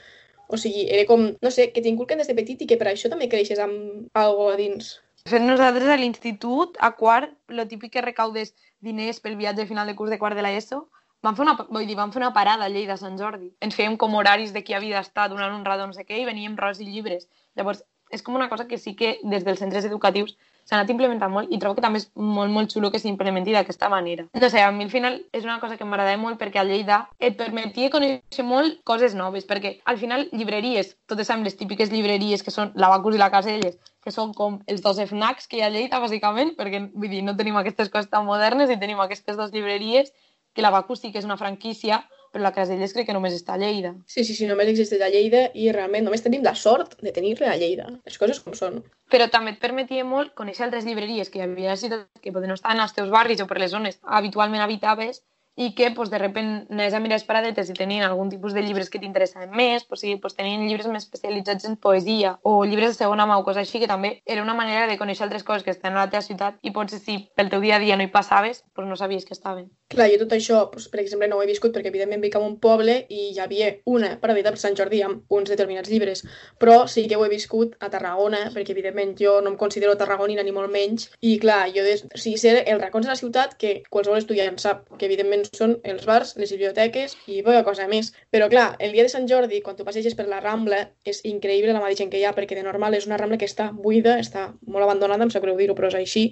O 0.49 0.59
sigui, 0.61 0.87
era 0.93 1.07
com, 1.09 1.31
no 1.43 1.51
sé, 1.51 1.71
que 1.75 1.83
t'inculquen 1.83 2.23
des 2.23 2.31
de 2.31 2.39
petit 2.39 2.63
i 2.63 2.71
que 2.71 2.79
per 2.79 2.91
això 2.91 3.11
també 3.11 3.29
creixes 3.33 3.59
amb 3.59 4.09
algo 4.23 4.51
a 4.53 4.57
dins. 4.61 4.99
Nosaltres 5.31 5.89
a 5.89 5.99
l'institut, 5.99 6.79
a 6.79 6.95
quart, 6.99 7.35
lo 7.49 7.67
típic 7.71 7.93
que 7.95 8.03
recaudes 8.03 8.55
diners 8.81 9.21
pel 9.23 9.39
viatge 9.39 9.69
final 9.69 9.87
de 9.87 9.95
curs 9.99 10.11
de 10.11 10.19
quart 10.19 10.37
de 10.37 10.43
l'ESO, 10.43 10.83
vam 11.23 11.37
fer 11.39 11.45
una, 11.47 11.55
vull 11.71 11.87
dir, 11.87 11.97
vam 11.99 12.13
fer 12.13 12.21
una 12.23 12.33
parada 12.35 12.67
a 12.67 12.73
Lleida 12.73 12.99
Sant 12.99 13.19
Jordi. 13.19 13.53
Ens 13.63 13.77
fèiem 13.79 13.97
com 13.97 14.15
horaris 14.19 14.53
de 14.53 14.65
qui 14.67 14.75
havia 14.75 15.01
estat 15.01 15.31
donant 15.31 15.55
un 15.55 15.65
rato 15.65 15.87
no 15.87 15.97
sé 15.97 16.05
què 16.09 16.19
i 16.19 16.29
veníem 16.29 16.59
ros 16.59 16.81
i 16.83 16.89
llibres. 16.89 17.29
Llavors, 17.57 17.85
és 18.13 18.23
com 18.23 18.35
una 18.35 18.49
cosa 18.49 18.67
que 18.69 18.79
sí 18.79 18.95
que 18.95 19.19
des 19.23 19.45
dels 19.45 19.63
centres 19.63 19.87
educatius 19.89 20.35
s'ha 20.69 20.77
anat 20.77 20.91
implementant 20.93 21.33
molt 21.33 21.51
i 21.51 21.59
trobo 21.59 21.75
que 21.75 21.83
també 21.83 21.99
és 21.99 22.09
molt, 22.15 22.53
molt 22.55 22.71
xulo 22.71 22.91
que 22.93 23.01
s'implementi 23.03 23.55
d'aquesta 23.55 23.89
manera. 23.91 24.27
No 24.35 24.51
sé, 24.51 24.61
a 24.63 24.71
mi 24.71 24.85
al 24.85 24.93
final 24.93 25.17
és 25.33 25.47
una 25.49 25.59
cosa 25.63 25.79
que 25.79 25.87
m'agradava 25.89 26.21
molt 26.21 26.39
perquè 26.39 26.61
a 26.61 26.67
Lleida 26.69 26.99
et 27.19 27.39
permetia 27.39 27.91
conèixer 27.91 28.45
molt 28.47 28.83
coses 28.87 29.17
noves, 29.19 29.47
perquè 29.49 29.79
al 29.91 29.99
final 29.99 30.29
llibreries, 30.31 30.95
totes 31.11 31.27
sabem 31.27 31.47
les 31.49 31.57
típiques 31.59 31.91
llibreries 31.91 32.45
que 32.47 32.55
són 32.55 32.71
la 32.77 32.93
Bacus 32.93 33.17
i 33.17 33.23
la 33.23 33.31
Caselles, 33.33 33.79
que 34.03 34.15
són 34.15 34.35
com 34.35 34.61
els 34.67 34.83
dos 34.85 35.01
FNACs 35.03 35.49
que 35.49 35.59
hi 35.59 35.65
ha 35.65 35.71
a 35.71 35.75
Lleida, 35.75 36.03
bàsicament, 36.03 36.55
perquè 36.59 36.85
vull 36.93 37.11
dir, 37.11 37.25
no 37.27 37.35
tenim 37.39 37.59
aquestes 37.59 37.91
coses 37.91 38.11
tan 38.11 38.27
modernes 38.29 38.71
i 38.71 38.79
tenim 38.79 39.01
aquestes 39.03 39.39
dues 39.39 39.51
llibreries, 39.55 40.13
que 40.53 40.63
la 40.63 40.71
Bacus 40.71 41.01
sí 41.03 41.13
que 41.13 41.21
és 41.23 41.29
una 41.29 41.39
franquícia, 41.41 42.03
però 42.33 42.47
la 42.47 42.53
Caselles 42.57 42.95
crec 42.97 43.07
que 43.09 43.17
només 43.17 43.35
està 43.37 43.55
a 43.55 43.61
Lleida. 43.61 43.93
Sí, 44.07 44.25
sí, 44.25 44.35
sí, 44.35 44.47
només 44.49 44.71
existeix 44.73 45.03
a 45.05 45.11
Lleida 45.13 45.43
i 45.55 45.69
realment 45.77 46.07
només 46.09 46.25
tenim 46.25 46.45
la 46.47 46.55
sort 46.57 46.97
de 47.05 47.13
tenir-la 47.13 47.53
a 47.53 47.59
Lleida. 47.61 47.91
Les 48.09 48.17
coses 48.19 48.41
com 48.41 48.57
són. 48.57 48.81
Però 49.13 49.29
també 49.33 49.53
et 49.53 49.61
permetia 49.61 50.07
molt 50.09 50.33
conèixer 50.39 50.65
altres 50.67 50.89
llibreries 50.89 51.29
que 51.29 51.43
hi 51.43 51.45
havia 51.45 51.73
a 51.73 51.77
la 51.77 51.83
ciutat, 51.83 52.09
que 52.25 52.33
poden 52.33 52.57
estar 52.57 52.73
en 52.73 52.81
els 52.81 52.97
teus 52.97 53.13
barris 53.13 53.45
o 53.45 53.49
per 53.51 53.61
les 53.61 53.77
zones 53.77 54.01
habitualment 54.21 54.65
habitaves, 54.65 55.21
i 55.55 55.75
que 55.75 55.91
pues, 55.91 56.11
de 56.11 56.19
repent 56.19 56.67
anaves 56.71 56.95
a 56.95 57.01
mirar 57.01 57.19
les 57.19 57.27
paradetes 57.29 57.69
i 57.69 57.75
tenien 57.77 58.05
algun 58.07 58.31
tipus 58.33 58.55
de 58.57 58.63
llibres 58.65 58.89
que 58.89 58.99
t'interessaven 59.03 59.53
més, 59.53 59.85
pues, 59.85 60.01
sí, 60.01 60.17
pues, 60.17 60.35
tenien 60.39 60.65
llibres 60.65 60.89
més 60.89 61.05
especialitzats 61.05 61.69
en 61.69 61.77
poesia 61.77 62.39
o 62.43 62.65
llibres 62.65 62.95
de 62.95 63.05
segona 63.05 63.27
mà 63.29 63.37
o 63.37 63.45
coses 63.45 63.67
així, 63.67 63.83
que 63.83 63.91
també 63.91 64.15
era 64.25 64.43
una 64.43 64.57
manera 64.57 64.87
de 64.89 64.97
conèixer 64.97 65.27
altres 65.27 65.45
coses 65.45 65.63
que 65.67 65.75
estan 65.75 65.93
a 65.97 66.07
la 66.07 66.11
teva 66.11 66.25
ciutat 66.25 66.57
i 66.63 66.73
potser 66.73 67.03
si 67.03 67.19
pel 67.37 67.53
teu 67.53 67.61
dia 67.61 67.77
a 67.77 67.83
dia 67.85 67.99
no 68.01 68.07
hi 68.07 68.13
passaves, 68.13 68.65
pues, 68.73 68.89
no 68.89 68.97
sabies 68.97 69.29
que 69.29 69.37
estaven. 69.37 69.69
Clar, 69.93 70.07
jo 70.09 70.23
tot 70.23 70.31
això, 70.33 70.59
doncs, 70.73 70.87
per 70.89 71.03
exemple, 71.03 71.27
no 71.29 71.37
ho 71.37 71.43
he 71.45 71.49
viscut 71.51 71.75
perquè 71.75 71.91
evidentment 71.91 72.23
vic 72.25 72.37
en 72.39 72.47
un 72.47 72.55
poble 72.61 72.95
i 73.13 73.27
hi 73.35 73.41
havia 73.43 73.67
una 73.93 74.15
paradeta 74.23 74.53
per 74.55 74.61
Sant 74.63 74.77
Jordi 74.79 75.03
amb 75.05 75.35
uns 75.37 75.51
determinats 75.53 75.91
llibres, 75.93 76.23
però 76.63 76.87
sí 76.89 77.05
que 77.11 77.19
ho 77.21 77.25
he 77.27 77.29
viscut 77.33 77.75
a 77.85 77.91
Tarragona 77.93 78.41
perquè 78.55 78.73
evidentment 78.73 79.13
jo 79.21 79.35
no 79.45 79.53
em 79.53 79.59
considero 79.61 79.99
tarragonina 80.01 80.47
ni 80.47 80.55
molt 80.57 80.73
menys 80.73 81.11
i 81.21 81.35
clar, 81.43 81.67
jo 81.77 81.85
des... 81.85 82.07
o 82.09 82.23
sigui, 82.25 82.41
ser 82.41 82.55
els 82.63 82.81
racons 82.81 83.05
de 83.05 83.13
la 83.13 83.19
ciutat 83.21 83.55
que 83.61 83.75
qualsevol 83.93 84.23
estudiant 84.23 84.57
sap 84.65 84.89
que 84.97 85.11
evidentment 85.11 85.45
són 85.53 85.77
els 85.85 86.09
bars, 86.09 86.35
les 86.41 86.57
biblioteques 86.57 87.19
i 87.29 87.43
poca 87.45 87.61
cosa 87.69 87.89
més. 87.93 88.15
Però 88.33 88.49
clar, 88.53 88.71
el 88.81 88.97
dia 88.97 89.05
de 89.05 89.13
Sant 89.13 89.29
Jordi, 89.29 89.61
quan 89.61 89.77
tu 89.77 89.85
passeges 89.85 90.17
per 90.17 90.29
la 90.31 90.41
Rambla, 90.41 90.87
és 91.05 91.21
increïble 91.29 91.77
la 91.77 91.85
mateixa 91.85 92.07
gent 92.07 92.13
que 92.13 92.21
hi 92.21 92.25
ha, 92.25 92.33
perquè 92.37 92.57
de 92.57 92.65
normal 92.65 92.97
és 92.97 93.09
una 93.09 93.21
Rambla 93.21 93.39
que 93.41 93.49
està 93.51 93.69
buida, 93.77 94.17
està 94.25 94.49
molt 94.65 94.87
abandonada, 94.87 95.29
em 95.29 95.33
sap 95.35 95.45
greu 95.45 95.59
dir-ho, 95.61 95.77
però 95.77 95.93
és 95.93 95.99
així. 96.01 96.31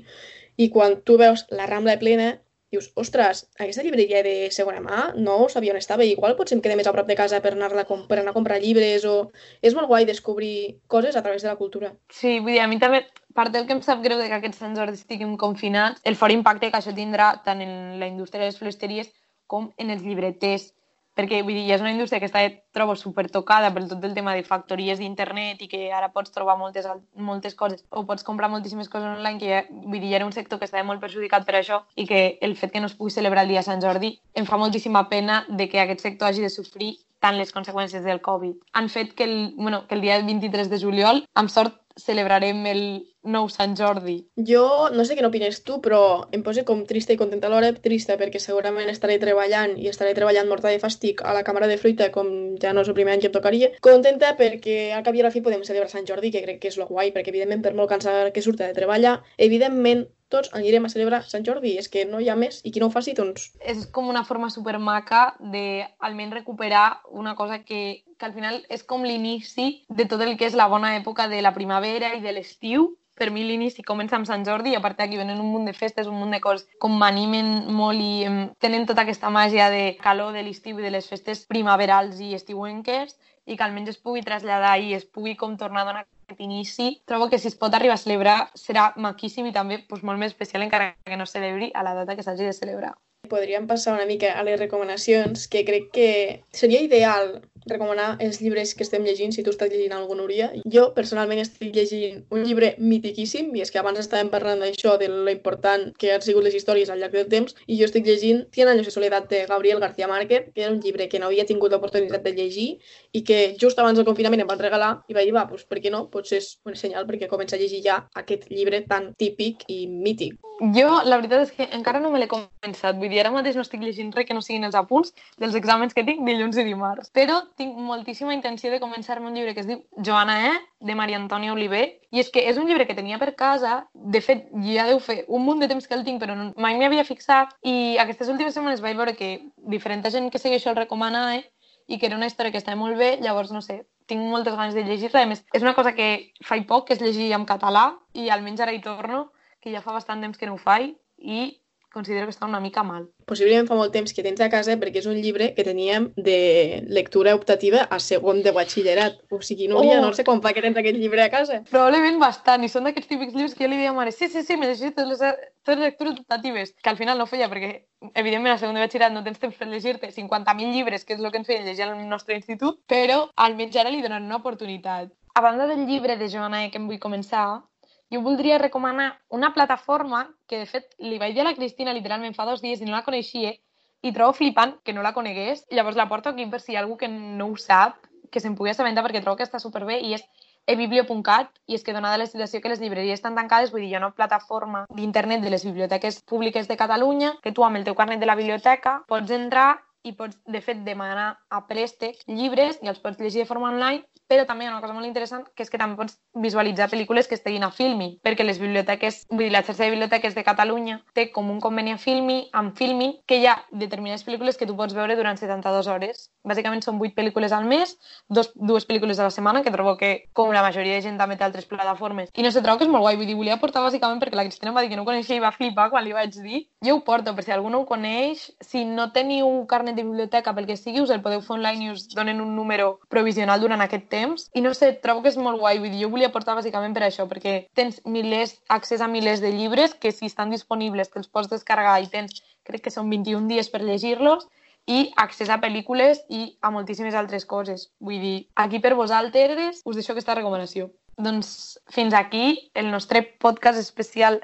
I 0.56 0.70
quan 0.72 1.02
tu 1.04 1.20
veus 1.20 1.44
la 1.52 1.68
Rambla 1.68 1.98
plena, 2.00 2.38
dius, 2.70 2.90
ostres, 2.94 3.44
aquesta 3.58 3.82
llibreria 3.82 4.22
de 4.22 4.34
segona 4.54 4.80
mà 4.82 5.00
no 5.18 5.48
sabia 5.50 5.74
on 5.74 5.80
estava, 5.80 6.06
igual 6.06 6.36
potser 6.38 6.56
em 6.56 6.62
quedé 6.62 6.76
més 6.78 6.86
a 6.86 6.94
prop 6.94 7.08
de 7.08 7.16
casa 7.18 7.40
per 7.42 7.54
anar, 7.56 7.72
a, 7.74 7.84
per 7.84 8.20
anar 8.20 8.30
a 8.30 8.36
comprar 8.36 8.60
llibres 8.62 9.04
o... 9.10 9.16
És 9.62 9.74
molt 9.74 9.90
guai 9.90 10.06
descobrir 10.06 10.80
coses 10.86 11.18
a 11.18 11.22
través 11.26 11.42
de 11.42 11.50
la 11.50 11.58
cultura. 11.58 11.92
Sí, 12.14 12.38
vull 12.38 12.54
dir, 12.54 12.60
a 12.62 12.68
mi 12.70 12.78
també 12.78 13.02
part 13.34 13.52
del 13.54 13.66
que 13.66 13.74
em 13.74 13.82
sap 13.82 14.02
greu 14.04 14.22
de 14.22 14.28
que 14.30 14.38
aquests 14.38 14.62
Jordi 14.62 14.98
estiguin 14.98 15.36
confinats, 15.36 16.02
el 16.04 16.18
fort 16.18 16.34
impacte 16.34 16.70
que 16.70 16.78
això 16.78 16.94
tindrà 16.94 17.32
tant 17.44 17.62
en 17.64 17.98
la 17.98 18.06
indústria 18.10 18.44
de 18.44 18.52
les 18.52 18.58
floristeries 18.58 19.10
com 19.50 19.72
en 19.82 19.90
els 19.90 20.06
llibreters, 20.06 20.70
perquè 21.20 21.42
vull 21.44 21.58
dir, 21.58 21.66
és 21.74 21.82
una 21.84 21.92
indústria 21.92 22.20
que 22.22 22.28
està, 22.30 22.42
trobo, 22.74 22.96
super 22.96 23.26
tocada 23.30 23.70
per 23.74 23.84
tot 23.90 24.04
el 24.06 24.14
tema 24.16 24.32
de 24.36 24.44
factories 24.46 25.00
d'internet 25.02 25.60
i 25.60 25.68
que 25.68 25.82
ara 25.92 26.08
pots 26.14 26.32
trobar 26.32 26.56
moltes, 26.60 26.88
moltes 27.14 27.56
coses 27.58 27.84
o 27.90 28.06
pots 28.08 28.24
comprar 28.24 28.50
moltíssimes 28.52 28.88
coses 28.88 29.12
online, 29.18 29.38
que 29.42 29.52
ja, 29.52 29.60
vull 29.70 30.00
dir, 30.00 30.14
era 30.16 30.26
un 30.28 30.32
sector 30.32 30.58
que 30.58 30.68
estava 30.68 30.86
molt 30.88 31.02
perjudicat 31.04 31.46
per 31.46 31.58
això 31.60 31.82
i 31.96 32.08
que 32.08 32.38
el 32.40 32.56
fet 32.56 32.72
que 32.72 32.80
no 32.80 32.88
es 32.90 32.96
pugui 32.96 33.12
celebrar 33.14 33.44
el 33.44 33.52
dia 33.52 33.66
Sant 33.66 33.84
Jordi 33.84 34.16
em 34.34 34.48
fa 34.48 34.58
moltíssima 34.60 35.08
pena 35.12 35.44
de 35.48 35.68
que 35.68 35.82
aquest 35.82 36.06
sector 36.06 36.30
hagi 36.30 36.46
de 36.46 36.52
sofrir 36.52 36.96
tant 37.20 37.36
les 37.36 37.52
conseqüències 37.52 38.02
del 38.02 38.22
Covid. 38.24 38.56
Han 38.72 38.88
fet 38.88 39.12
que 39.14 39.26
el, 39.28 39.54
bueno, 39.56 39.86
que 39.86 39.94
el 39.94 40.00
dia 40.00 40.18
23 40.24 40.70
de 40.72 40.80
juliol, 40.80 41.24
amb 41.36 41.52
sort, 41.52 41.76
celebrarem 42.02 42.64
el 42.70 42.82
nou 43.22 43.48
Sant 43.52 43.74
Jordi. 43.76 44.16
Jo 44.48 44.88
no 44.94 45.04
sé 45.04 45.16
què 45.16 45.24
n'opines 45.24 45.60
tu, 45.66 45.78
però 45.84 46.00
em 46.36 46.44
posa 46.46 46.64
com 46.68 46.84
trista 46.88 47.12
i 47.14 47.18
contenta 47.20 47.50
alhora. 47.50 47.72
Trista 47.84 48.16
perquè 48.20 48.40
segurament 48.42 48.88
estaré 48.92 49.18
treballant 49.22 49.76
i 49.78 49.90
estaré 49.92 50.14
treballant 50.16 50.48
morta 50.48 50.72
de 50.72 50.80
fàstic 50.82 51.24
a 51.24 51.34
la 51.36 51.44
càmera 51.46 51.68
de 51.70 51.78
fruita 51.80 52.10
com 52.14 52.30
ja 52.62 52.72
no 52.72 52.84
és 52.84 52.92
el 52.92 52.96
primer 52.96 53.16
any 53.16 53.24
que 53.24 53.30
em 53.30 53.36
tocaria. 53.36 53.72
Contenta 53.84 54.32
perquè 54.38 54.78
al 54.96 55.04
cap 55.06 55.16
i 55.16 55.24
a 55.24 55.28
la 55.28 55.34
fi 55.34 55.44
podem 55.44 55.66
celebrar 55.66 55.92
Sant 55.92 56.08
Jordi, 56.08 56.32
que 56.32 56.44
crec 56.46 56.62
que 56.62 56.72
és 56.72 56.80
lo 56.80 56.88
guai, 56.88 57.12
perquè 57.12 57.34
evidentment 57.34 57.66
per 57.66 57.76
molt 57.76 57.92
cansada 57.92 58.32
que 58.32 58.44
surta 58.44 58.66
de 58.66 58.76
treballar, 58.76 59.20
evidentment 59.36 60.08
tots 60.32 60.52
anirem 60.56 60.86
a 60.86 60.92
celebrar 60.92 61.24
Sant 61.28 61.44
Jordi, 61.46 61.74
és 61.80 61.90
que 61.92 62.06
no 62.08 62.20
hi 62.20 62.30
ha 62.30 62.38
més, 62.38 62.60
i 62.64 62.72
qui 62.72 62.82
no 62.82 62.88
ho 62.88 62.94
faci, 62.94 63.14
doncs... 63.18 63.50
És 63.60 63.84
com 63.94 64.08
una 64.08 64.24
forma 64.24 64.50
supermaca 64.54 65.34
de 65.40 65.84
almenys 65.98 66.38
recuperar 66.40 67.00
una 67.10 67.34
cosa 67.34 67.60
que, 67.64 68.04
que 68.16 68.26
al 68.26 68.36
final 68.36 68.62
és 68.70 68.86
com 68.86 69.04
l'inici 69.04 69.84
de 69.88 70.06
tot 70.06 70.22
el 70.24 70.36
que 70.38 70.48
és 70.48 70.56
la 70.56 70.70
bona 70.70 70.94
època 70.96 71.28
de 71.28 71.42
la 71.42 71.54
primavera 71.56 72.14
i 72.16 72.24
de 72.24 72.34
l'estiu, 72.36 72.94
per 73.20 73.28
mi 73.28 73.42
l'inici 73.44 73.82
comença 73.84 74.16
amb 74.16 74.24
Sant 74.24 74.46
Jordi 74.48 74.72
i 74.72 74.76
a 74.78 74.80
partir 74.80 75.04
d'aquí 75.04 75.18
venen 75.20 75.42
un 75.42 75.50
munt 75.52 75.66
de 75.68 75.74
festes, 75.76 76.06
un 76.08 76.16
munt 76.16 76.32
de 76.32 76.40
coses 76.40 76.64
com 76.80 76.94
m'animen 77.02 77.50
molt 77.76 78.00
i 78.00 78.24
em, 78.24 78.38
tenen 78.64 78.86
tota 78.88 79.04
aquesta 79.04 79.28
màgia 79.34 79.66
de 79.68 79.82
calor 80.00 80.32
de 80.32 80.46
l'estiu 80.46 80.80
i 80.80 80.86
de 80.86 80.94
les 80.94 81.08
festes 81.10 81.42
primaverals 81.50 82.22
i 82.24 82.32
estiuenques 82.38 83.12
i 83.44 83.58
que 83.58 83.66
almenys 83.66 83.92
es 83.92 84.00
pugui 84.00 84.24
traslladar 84.24 84.78
i 84.80 84.94
es 84.96 85.04
pugui 85.04 85.36
com 85.36 85.58
tornar 85.60 85.84
a 85.84 85.90
donar 85.90 86.06
aquest 86.40 86.42
inici. 86.42 87.02
Trobo 87.04 87.28
que 87.28 87.38
si 87.38 87.48
es 87.48 87.54
pot 87.54 87.74
arribar 87.74 87.94
a 87.94 88.00
celebrar 88.00 88.50
serà 88.54 88.92
maquíssim 88.96 89.46
i 89.46 89.52
també 89.52 89.84
doncs, 89.88 90.02
molt 90.02 90.18
més 90.18 90.32
especial 90.32 90.62
encara 90.62 90.96
que 91.04 91.16
no 91.16 91.26
celebri 91.26 91.70
a 91.74 91.82
la 91.82 91.94
data 91.94 92.16
que 92.16 92.22
s'hagi 92.22 92.44
de 92.44 92.52
celebrar. 92.52 92.94
Podríem 93.28 93.66
passar 93.66 93.94
una 93.94 94.06
mica 94.06 94.32
a 94.34 94.42
les 94.42 94.58
recomanacions, 94.58 95.46
que 95.46 95.64
crec 95.64 95.90
que 95.92 96.42
seria 96.50 96.80
ideal 96.80 97.42
recomanar 97.66 98.16
els 98.20 98.40
llibres 98.40 98.74
que 98.74 98.84
estem 98.86 99.04
llegint, 99.04 99.32
si 99.34 99.44
tu 99.44 99.52
estàs 99.54 99.70
llegint 99.72 99.94
algun, 99.96 100.20
Núria. 100.20 100.50
Jo, 100.68 100.90
personalment, 100.96 101.40
estic 101.40 101.74
llegint 101.74 102.24
un 102.34 102.44
llibre 102.44 102.74
mitiquíssim, 102.78 103.50
i 103.56 103.64
és 103.64 103.70
que 103.72 103.80
abans 103.80 104.00
estàvem 104.00 104.30
parlant 104.32 104.60
d'això, 104.60 104.96
de 105.00 105.08
lo 105.08 105.30
important 105.32 105.90
que 106.00 106.12
han 106.14 106.24
sigut 106.24 106.44
les 106.44 106.56
històries 106.58 106.90
al 106.90 107.00
llarg 107.00 107.16
del 107.16 107.30
temps, 107.32 107.56
i 107.66 107.78
jo 107.80 107.88
estic 107.88 108.06
llegint 108.06 108.44
Cien 108.54 108.68
anys 108.68 108.88
de 108.88 108.94
soledat 108.94 109.28
de 109.30 109.44
Gabriel 109.46 109.80
García 109.80 110.08
Márquez, 110.08 110.50
que 110.54 110.64
era 110.64 110.72
un 110.72 110.80
llibre 110.80 111.08
que 111.08 111.18
no 111.18 111.30
havia 111.30 111.46
tingut 111.46 111.72
l'oportunitat 111.72 112.24
de 112.26 112.34
llegir 112.36 112.68
i 113.12 113.24
que 113.24 113.56
just 113.60 113.78
abans 113.78 113.98
del 113.98 114.08
confinament 114.08 114.44
em 114.44 114.50
van 114.50 114.60
regalar 114.60 114.92
i 115.08 115.16
vaig 115.16 115.30
dir, 115.30 115.34
va, 115.36 115.46
doncs 115.48 115.66
per 115.70 115.80
què 115.80 115.92
no? 115.94 116.06
Potser 116.12 116.40
és 116.42 116.52
un 116.66 116.76
senyal 116.76 117.08
perquè 117.08 117.30
comença 117.30 117.56
a 117.56 117.62
llegir 117.62 117.82
ja 117.86 118.02
aquest 118.22 118.48
llibre 118.50 118.84
tan 118.90 119.12
típic 119.18 119.66
i 119.68 119.86
mític. 119.88 120.38
Jo, 120.60 120.88
la 121.08 121.16
veritat 121.16 121.46
és 121.46 121.52
que 121.56 121.66
encara 121.72 122.02
no 122.04 122.10
me 122.12 122.18
l'he 122.20 122.28
començat. 122.28 122.98
Vull 123.00 123.08
dir, 123.08 123.22
ara 123.22 123.32
mateix 123.32 123.56
no 123.56 123.64
estic 123.64 123.80
llegint 123.80 124.10
res 124.12 124.26
que 124.28 124.36
no 124.36 124.42
siguin 124.44 124.68
els 124.68 124.76
apunts 124.76 125.14
dels 125.40 125.56
exàmens 125.56 125.96
que 125.96 126.04
tinc 126.04 126.20
dilluns 126.26 126.58
i 126.60 126.66
dimarts. 126.66 127.08
Però 127.16 127.38
tinc 127.60 127.76
moltíssima 127.76 128.32
intenció 128.32 128.70
de 128.72 128.80
començar-me 128.80 129.28
un 129.28 129.36
llibre 129.36 129.52
que 129.54 129.60
es 129.60 129.68
diu 129.68 129.82
Joana 130.06 130.38
E, 130.48 130.52
de 130.88 130.96
Maria 130.96 131.20
Antònia 131.20 131.52
Oliver, 131.52 131.84
i 132.10 132.22
és 132.22 132.32
que 132.32 132.42
és 132.48 132.58
un 132.60 132.66
llibre 132.68 132.86
que 132.88 132.96
tenia 132.96 133.20
per 133.20 133.34
casa, 133.36 133.84
de 133.92 134.22
fet, 134.24 134.48
ja 134.64 134.88
deu 134.88 135.00
fer 135.04 135.20
un 135.28 135.44
munt 135.44 135.60
de 135.60 135.68
temps 135.68 135.86
que 135.86 135.96
el 135.98 136.04
tinc, 136.06 136.22
però 136.22 136.36
mai 136.56 136.78
m'hi 136.78 136.88
havia 136.88 137.04
fixat, 137.04 137.52
i 137.62 137.98
aquestes 138.00 138.32
últimes 138.32 138.56
setmanes 138.56 138.80
vaig 138.84 138.96
veure 138.96 139.16
que 139.18 139.32
diferent 139.76 140.06
gent 140.10 140.30
que 140.32 140.40
segueixo 140.40 140.72
el 140.72 140.80
recomana 140.80 141.36
eh, 141.36 141.44
i 141.86 141.98
que 141.98 142.06
era 142.08 142.16
una 142.16 142.30
història 142.30 142.54
que 142.54 142.62
estava 142.62 142.78
molt 142.80 142.96
bé, 142.96 143.18
llavors, 143.20 143.52
no 143.52 143.60
sé, 143.60 143.82
tinc 144.08 144.22
moltes 144.22 144.56
ganes 144.56 144.74
de 144.74 144.86
llegir-la. 144.86 145.26
A 145.26 145.30
més, 145.30 145.44
és 145.52 145.62
una 145.62 145.74
cosa 145.74 145.92
que 145.94 146.32
faig 146.46 146.66
poc, 146.66 146.88
que 146.88 146.96
és 146.96 147.02
llegir 147.02 147.32
en 147.36 147.44
català, 147.46 147.90
i 148.14 148.30
almenys 148.30 148.64
ara 148.64 148.72
hi 148.72 148.80
torno, 148.80 149.28
que 149.60 149.74
ja 149.74 149.82
fa 149.84 149.92
bastant 149.92 150.22
temps 150.24 150.38
que 150.38 150.48
no 150.48 150.56
ho 150.56 150.62
faig, 150.62 150.94
i 151.20 151.59
considero 151.92 152.26
que 152.26 152.32
està 152.34 152.46
una 152.46 152.60
mica 152.60 152.82
mal. 152.82 153.08
Possiblement 153.26 153.66
fa 153.68 153.74
molt 153.78 153.92
temps 153.92 154.12
que 154.14 154.22
tens 154.22 154.40
a 154.40 154.48
casa 154.50 154.76
perquè 154.80 155.00
és 155.02 155.06
un 155.10 155.18
llibre 155.20 155.52
que 155.54 155.64
teníem 155.66 156.10
de 156.16 156.82
lectura 156.88 157.34
optativa 157.34 157.82
a 157.90 157.98
segon 157.98 158.42
de 158.42 158.52
batxillerat. 158.52 159.20
O 159.30 159.40
sigui, 159.42 159.68
Núria, 159.68 159.98
Oh. 159.98 160.06
no 160.06 160.12
sé 160.14 160.24
com 160.24 160.40
fa 160.42 160.52
que 160.52 160.62
tens 160.62 160.76
aquest 160.76 160.96
llibre 160.96 161.22
a 161.22 161.30
casa. 161.30 161.62
Probablement 161.70 162.18
bastant, 162.18 162.64
i 162.64 162.68
són 162.68 162.84
d'aquests 162.84 163.08
típics 163.08 163.34
llibres 163.34 163.54
que 163.54 163.64
jo 163.64 163.70
li 163.70 163.76
deia 163.76 163.90
a 163.90 163.92
mare, 163.96 164.12
sí, 164.12 164.28
sí, 164.28 164.42
sí, 164.42 164.56
me 164.56 164.66
llegit 164.66 164.94
totes 164.94 165.08
les, 165.20 165.36
totes 165.64 165.78
les 165.78 165.90
lectures 165.90 166.18
optatives, 166.20 166.74
que 166.82 166.90
al 166.90 166.96
final 166.96 167.18
no 167.18 167.26
feia 167.26 167.48
perquè, 167.50 167.84
evidentment, 168.14 168.54
a 168.54 168.58
segon 168.58 168.74
de 168.74 168.80
batxillerat 168.86 169.12
no 169.12 169.22
tens 169.24 169.38
temps 169.38 169.56
per 169.56 169.68
llegir-te 169.68 170.10
50.000 170.10 170.72
llibres, 170.72 171.04
que 171.04 171.14
és 171.14 171.20
el 171.20 171.30
que 171.30 171.38
ens 171.38 171.46
feien 171.46 171.64
llegir 171.64 171.84
al 171.84 171.96
nostre 172.08 172.34
institut, 172.36 172.80
però 172.86 173.28
almenys 173.36 173.76
ara 173.76 173.90
li 173.90 174.02
donaran 174.02 174.26
una 174.26 174.36
oportunitat. 174.42 175.10
A 175.34 175.40
banda 175.40 175.66
del 175.66 175.86
llibre 175.86 176.16
de 176.16 176.28
Joana 176.28 176.68
que 176.70 176.78
em 176.78 176.88
vull 176.88 176.98
començar, 176.98 177.62
jo 178.10 178.20
voldria 178.22 178.58
recomanar 178.58 179.20
una 179.28 179.52
plataforma 179.54 180.28
que, 180.46 180.58
de 180.58 180.66
fet, 180.66 180.94
li 180.98 181.18
vaig 181.18 181.34
dir 181.34 181.44
a 181.44 181.50
la 181.50 181.54
Cristina 181.54 181.94
literalment 181.94 182.34
fa 182.34 182.46
dos 182.48 182.62
dies 182.62 182.80
i 182.80 182.88
no 182.88 182.96
la 182.96 183.04
coneixia 183.06 183.54
i 184.02 184.12
trobo 184.12 184.34
flipant 184.34 184.76
que 184.84 184.92
no 184.96 185.02
la 185.02 185.14
conegués. 185.14 185.66
Llavors 185.70 185.96
la 185.96 186.08
porto 186.08 186.30
aquí 186.30 186.46
per 186.50 186.60
si 186.60 186.72
hi 186.72 186.76
ha 186.76 186.84
algú 186.84 186.96
que 186.96 187.08
no 187.08 187.50
ho 187.50 187.56
sap, 187.56 188.00
que 188.30 188.40
se'n 188.40 188.56
pugui 188.56 188.72
assabentar 188.72 189.04
perquè 189.04 189.22
trobo 189.22 189.38
que 189.38 189.46
està 189.46 189.60
superbé 189.62 190.00
i 190.00 190.14
és 190.16 190.24
ebiblio.cat 190.70 191.50
i 191.66 191.74
és 191.74 191.84
que 191.84 191.94
donada 191.94 192.18
la 192.20 192.26
situació 192.26 192.60
que 192.60 192.70
les 192.70 192.80
llibreries 192.80 193.18
estan 193.18 193.36
tancades, 193.38 193.72
vull 193.72 193.82
dir, 193.82 193.90
hi 193.90 193.94
ha 193.96 194.02
una 194.02 194.14
plataforma 194.14 194.84
d'internet 194.94 195.42
de 195.42 195.50
les 195.50 195.64
biblioteques 195.66 196.20
públiques 196.22 196.68
de 196.68 196.76
Catalunya 196.76 197.34
que 197.42 197.52
tu 197.52 197.64
amb 197.66 197.80
el 197.80 197.86
teu 197.86 197.96
carnet 197.98 198.20
de 198.20 198.28
la 198.28 198.36
biblioteca 198.38 199.00
pots 199.08 199.30
entrar 199.34 199.80
i 200.02 200.14
pots, 200.16 200.38
de 200.46 200.60
fet, 200.64 200.84
demanar 200.84 201.34
a 201.50 201.64
préstec 201.68 202.22
llibres 202.26 202.78
i 202.82 202.88
els 202.88 203.00
pots 203.00 203.20
llegir 203.20 203.42
de 203.42 203.48
forma 203.48 203.68
online, 203.68 204.04
però 204.30 204.46
també 204.46 204.64
hi 204.64 204.68
ha 204.68 204.74
una 204.76 204.80
cosa 204.84 204.94
molt 204.94 205.08
interessant, 205.08 205.42
que 205.56 205.64
és 205.66 205.70
que 205.72 205.78
també 205.80 205.98
pots 205.98 206.16
visualitzar 206.38 206.86
pel·lícules 206.92 207.26
que 207.26 207.34
estiguin 207.34 207.66
a 207.66 207.72
Filmi, 207.74 208.12
perquè 208.22 208.46
les 208.46 208.60
biblioteques, 208.62 209.24
vull 209.32 209.48
dir, 209.48 209.52
la 209.52 209.64
xarxa 209.66 209.88
de 209.88 209.90
biblioteques 209.96 210.36
de 210.36 210.44
Catalunya 210.46 211.00
té 211.18 211.28
com 211.34 211.50
un 211.50 211.58
conveni 211.60 211.96
a 211.96 211.98
Filmi, 211.98 212.44
amb 212.54 212.76
Filmi, 212.78 213.10
que 213.26 213.40
hi 213.40 213.48
ha 213.50 213.56
determinades 213.72 214.22
pel·lícules 214.26 214.60
que 214.60 214.68
tu 214.70 214.76
pots 214.78 214.94
veure 214.94 215.16
durant 215.18 215.40
72 215.40 215.90
hores. 215.90 216.28
Bàsicament 216.46 216.84
són 216.86 217.00
8 217.02 217.16
pel·lícules 217.18 217.52
al 217.52 217.66
mes, 217.66 217.96
dos, 218.28 218.52
dues 218.54 218.86
pel·lícules 218.86 219.18
a 219.18 219.26
la 219.26 219.34
setmana, 219.34 219.64
que 219.66 219.74
trobo 219.74 219.96
que, 219.98 220.12
com 220.32 220.54
la 220.54 220.62
majoria 220.62 220.94
de 220.94 221.02
gent 221.08 221.18
també 221.18 221.36
té 221.36 221.44
altres 221.48 221.66
plataformes. 221.66 222.30
I 222.36 222.46
no 222.46 222.54
sé, 222.54 222.62
trobo 222.62 222.78
que 222.78 222.86
és 222.86 222.92
molt 222.92 223.02
guai, 223.02 223.18
vull 223.18 223.26
dir, 223.26 223.36
volia 223.38 223.58
portar 223.58 223.82
bàsicament 223.82 224.22
perquè 224.22 224.38
la 224.38 224.46
Cristina 224.46 224.70
em 224.70 224.78
va 224.78 224.86
dir 224.86 224.92
que 224.92 225.00
no 225.00 225.02
ho 225.02 225.10
coneixia 225.10 225.40
i 225.40 225.42
va 225.42 225.50
flipar 225.56 225.90
quan 225.90 226.06
li 226.06 226.14
vaig 226.14 226.38
dir. 226.38 226.62
Jo 226.86 227.00
ho 227.00 227.04
porto, 227.04 227.34
per 227.34 227.44
si 227.44 227.52
algú 227.56 227.72
no 227.72 227.82
ho 227.82 227.88
coneix, 227.88 228.46
si 228.62 228.86
no 228.86 229.10
teniu 229.12 229.50
carnet 229.66 229.98
de 229.98 230.06
biblioteca 230.06 230.54
pel 230.54 230.70
que 230.70 230.78
sigui, 230.78 231.02
us 231.02 231.10
el 231.10 231.22
podeu 231.24 231.42
fer 231.42 231.56
online 231.58 231.88
i 231.88 231.92
us 231.96 232.06
donen 232.14 232.40
un 232.40 232.54
número 232.56 232.98
provisional 233.08 233.60
durant 233.60 233.82
aquest 233.82 234.06
temps. 234.12 234.19
I 234.54 234.62
no 234.64 234.74
sé, 234.76 234.92
trobo 235.04 235.24
que 235.24 235.32
és 235.32 235.38
molt 235.40 235.60
guai, 235.60 235.80
vull 235.82 235.92
dir, 235.92 236.04
jo 236.04 236.12
volia 236.12 236.32
portar 236.34 236.56
bàsicament 236.58 236.94
per 236.96 237.06
això, 237.06 237.26
perquè 237.30 237.56
tens 237.78 238.00
milers, 238.04 238.56
accés 238.68 239.00
a 239.00 239.08
milers 239.08 239.42
de 239.44 239.52
llibres 239.54 239.94
que 239.94 240.12
si 240.12 240.30
estan 240.30 240.50
disponibles 240.54 241.12
te'ls 241.12 241.30
pots 241.30 241.50
descarregar 241.52 242.00
i 242.02 242.10
tens, 242.12 242.42
crec 242.66 242.86
que 242.86 242.94
són 242.94 243.10
21 243.10 243.48
dies 243.50 243.70
per 243.72 243.82
llegir-los, 243.84 244.48
i 244.90 245.10
accés 245.22 245.50
a 245.50 245.58
pel·lícules 245.62 246.24
i 246.28 246.56
a 246.62 246.70
moltíssimes 246.74 247.14
altres 247.14 247.44
coses. 247.46 247.90
Vull 248.00 248.20
dir, 248.22 248.36
aquí 248.56 248.80
per 248.80 248.96
vosaltres 248.98 249.82
us 249.84 249.98
deixo 249.98 250.14
aquesta 250.14 250.34
recomanació. 250.38 250.90
Doncs 251.20 251.78
fins 251.92 252.16
aquí 252.16 252.70
el 252.74 252.90
nostre 252.90 253.22
podcast 253.22 253.78
especial 253.78 254.40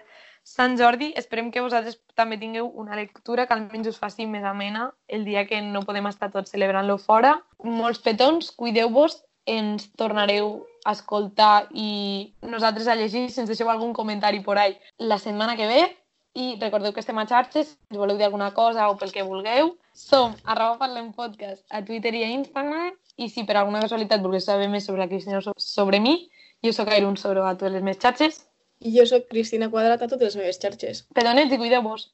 Sant 0.46 0.76
Jordi. 0.78 1.08
Esperem 1.18 1.48
que 1.50 1.64
vosaltres 1.64 1.96
també 2.14 2.38
tingueu 2.38 2.68
una 2.82 2.94
lectura 2.98 3.46
que 3.46 3.56
almenys 3.56 3.90
us 3.90 3.98
faci 3.98 4.28
més 4.30 4.44
amena 4.46 4.90
el 5.08 5.24
dia 5.26 5.46
que 5.48 5.58
no 5.64 5.82
podem 5.88 6.06
estar 6.06 6.30
tots 6.30 6.54
celebrant-lo 6.54 6.98
fora. 7.02 7.32
Molts 7.64 8.02
petons, 8.04 8.52
cuideu-vos, 8.60 9.18
ens 9.46 9.90
tornareu 9.96 10.66
a 10.84 10.92
escoltar 10.92 11.68
i 11.74 12.34
nosaltres 12.42 12.86
a 12.88 12.94
llegir 12.98 13.30
si 13.30 13.40
ens 13.40 13.48
deixeu 13.50 13.70
algun 13.70 13.92
comentari 13.94 14.40
por 14.40 14.58
ahí 14.58 14.76
la 14.98 15.18
setmana 15.18 15.56
que 15.56 15.66
ve 15.66 15.96
i 16.34 16.58
recordeu 16.60 16.92
que 16.92 17.00
estem 17.00 17.16
a 17.18 17.24
xarxes, 17.26 17.68
si 17.68 17.76
ens 17.90 17.98
voleu 17.98 18.16
dir 18.18 18.26
alguna 18.26 18.52
cosa 18.54 18.90
o 18.90 18.96
pel 18.98 19.12
que 19.12 19.22
vulgueu. 19.22 19.76
Som 19.94 20.34
arroba 20.44 20.76
parlem 20.78 21.12
podcast 21.16 21.64
a 21.70 21.80
Twitter 21.84 22.12
i 22.14 22.24
a 22.24 22.28
Instagram 22.28 22.92
i 23.16 23.30
si 23.32 23.44
per 23.48 23.56
alguna 23.56 23.80
casualitat 23.80 24.20
volgueu 24.20 24.40
saber 24.44 24.68
més 24.68 24.84
sobre 24.84 25.00
la 25.00 25.08
Cristina 25.08 25.38
o 25.38 25.40
so- 25.46 25.54
sobre 25.56 26.00
mi, 26.00 26.28
jo 26.62 26.72
sóc 26.76 26.88
Airun 26.92 27.16
sobre 27.16 27.40
a 27.40 27.54
totes 27.56 27.72
les 27.72 27.82
meves 27.82 28.02
xarxes. 28.02 28.42
I 28.80 28.92
jo 28.98 29.06
sóc 29.06 29.24
Cristina 29.30 29.70
Quadrat 29.70 30.02
a 30.02 30.08
totes 30.08 30.34
les 30.34 30.36
meves 30.36 30.60
xarxes. 30.60 31.06
Pedonets 31.14 31.52
i 31.54 31.56
cuideu-vos. 31.56 32.10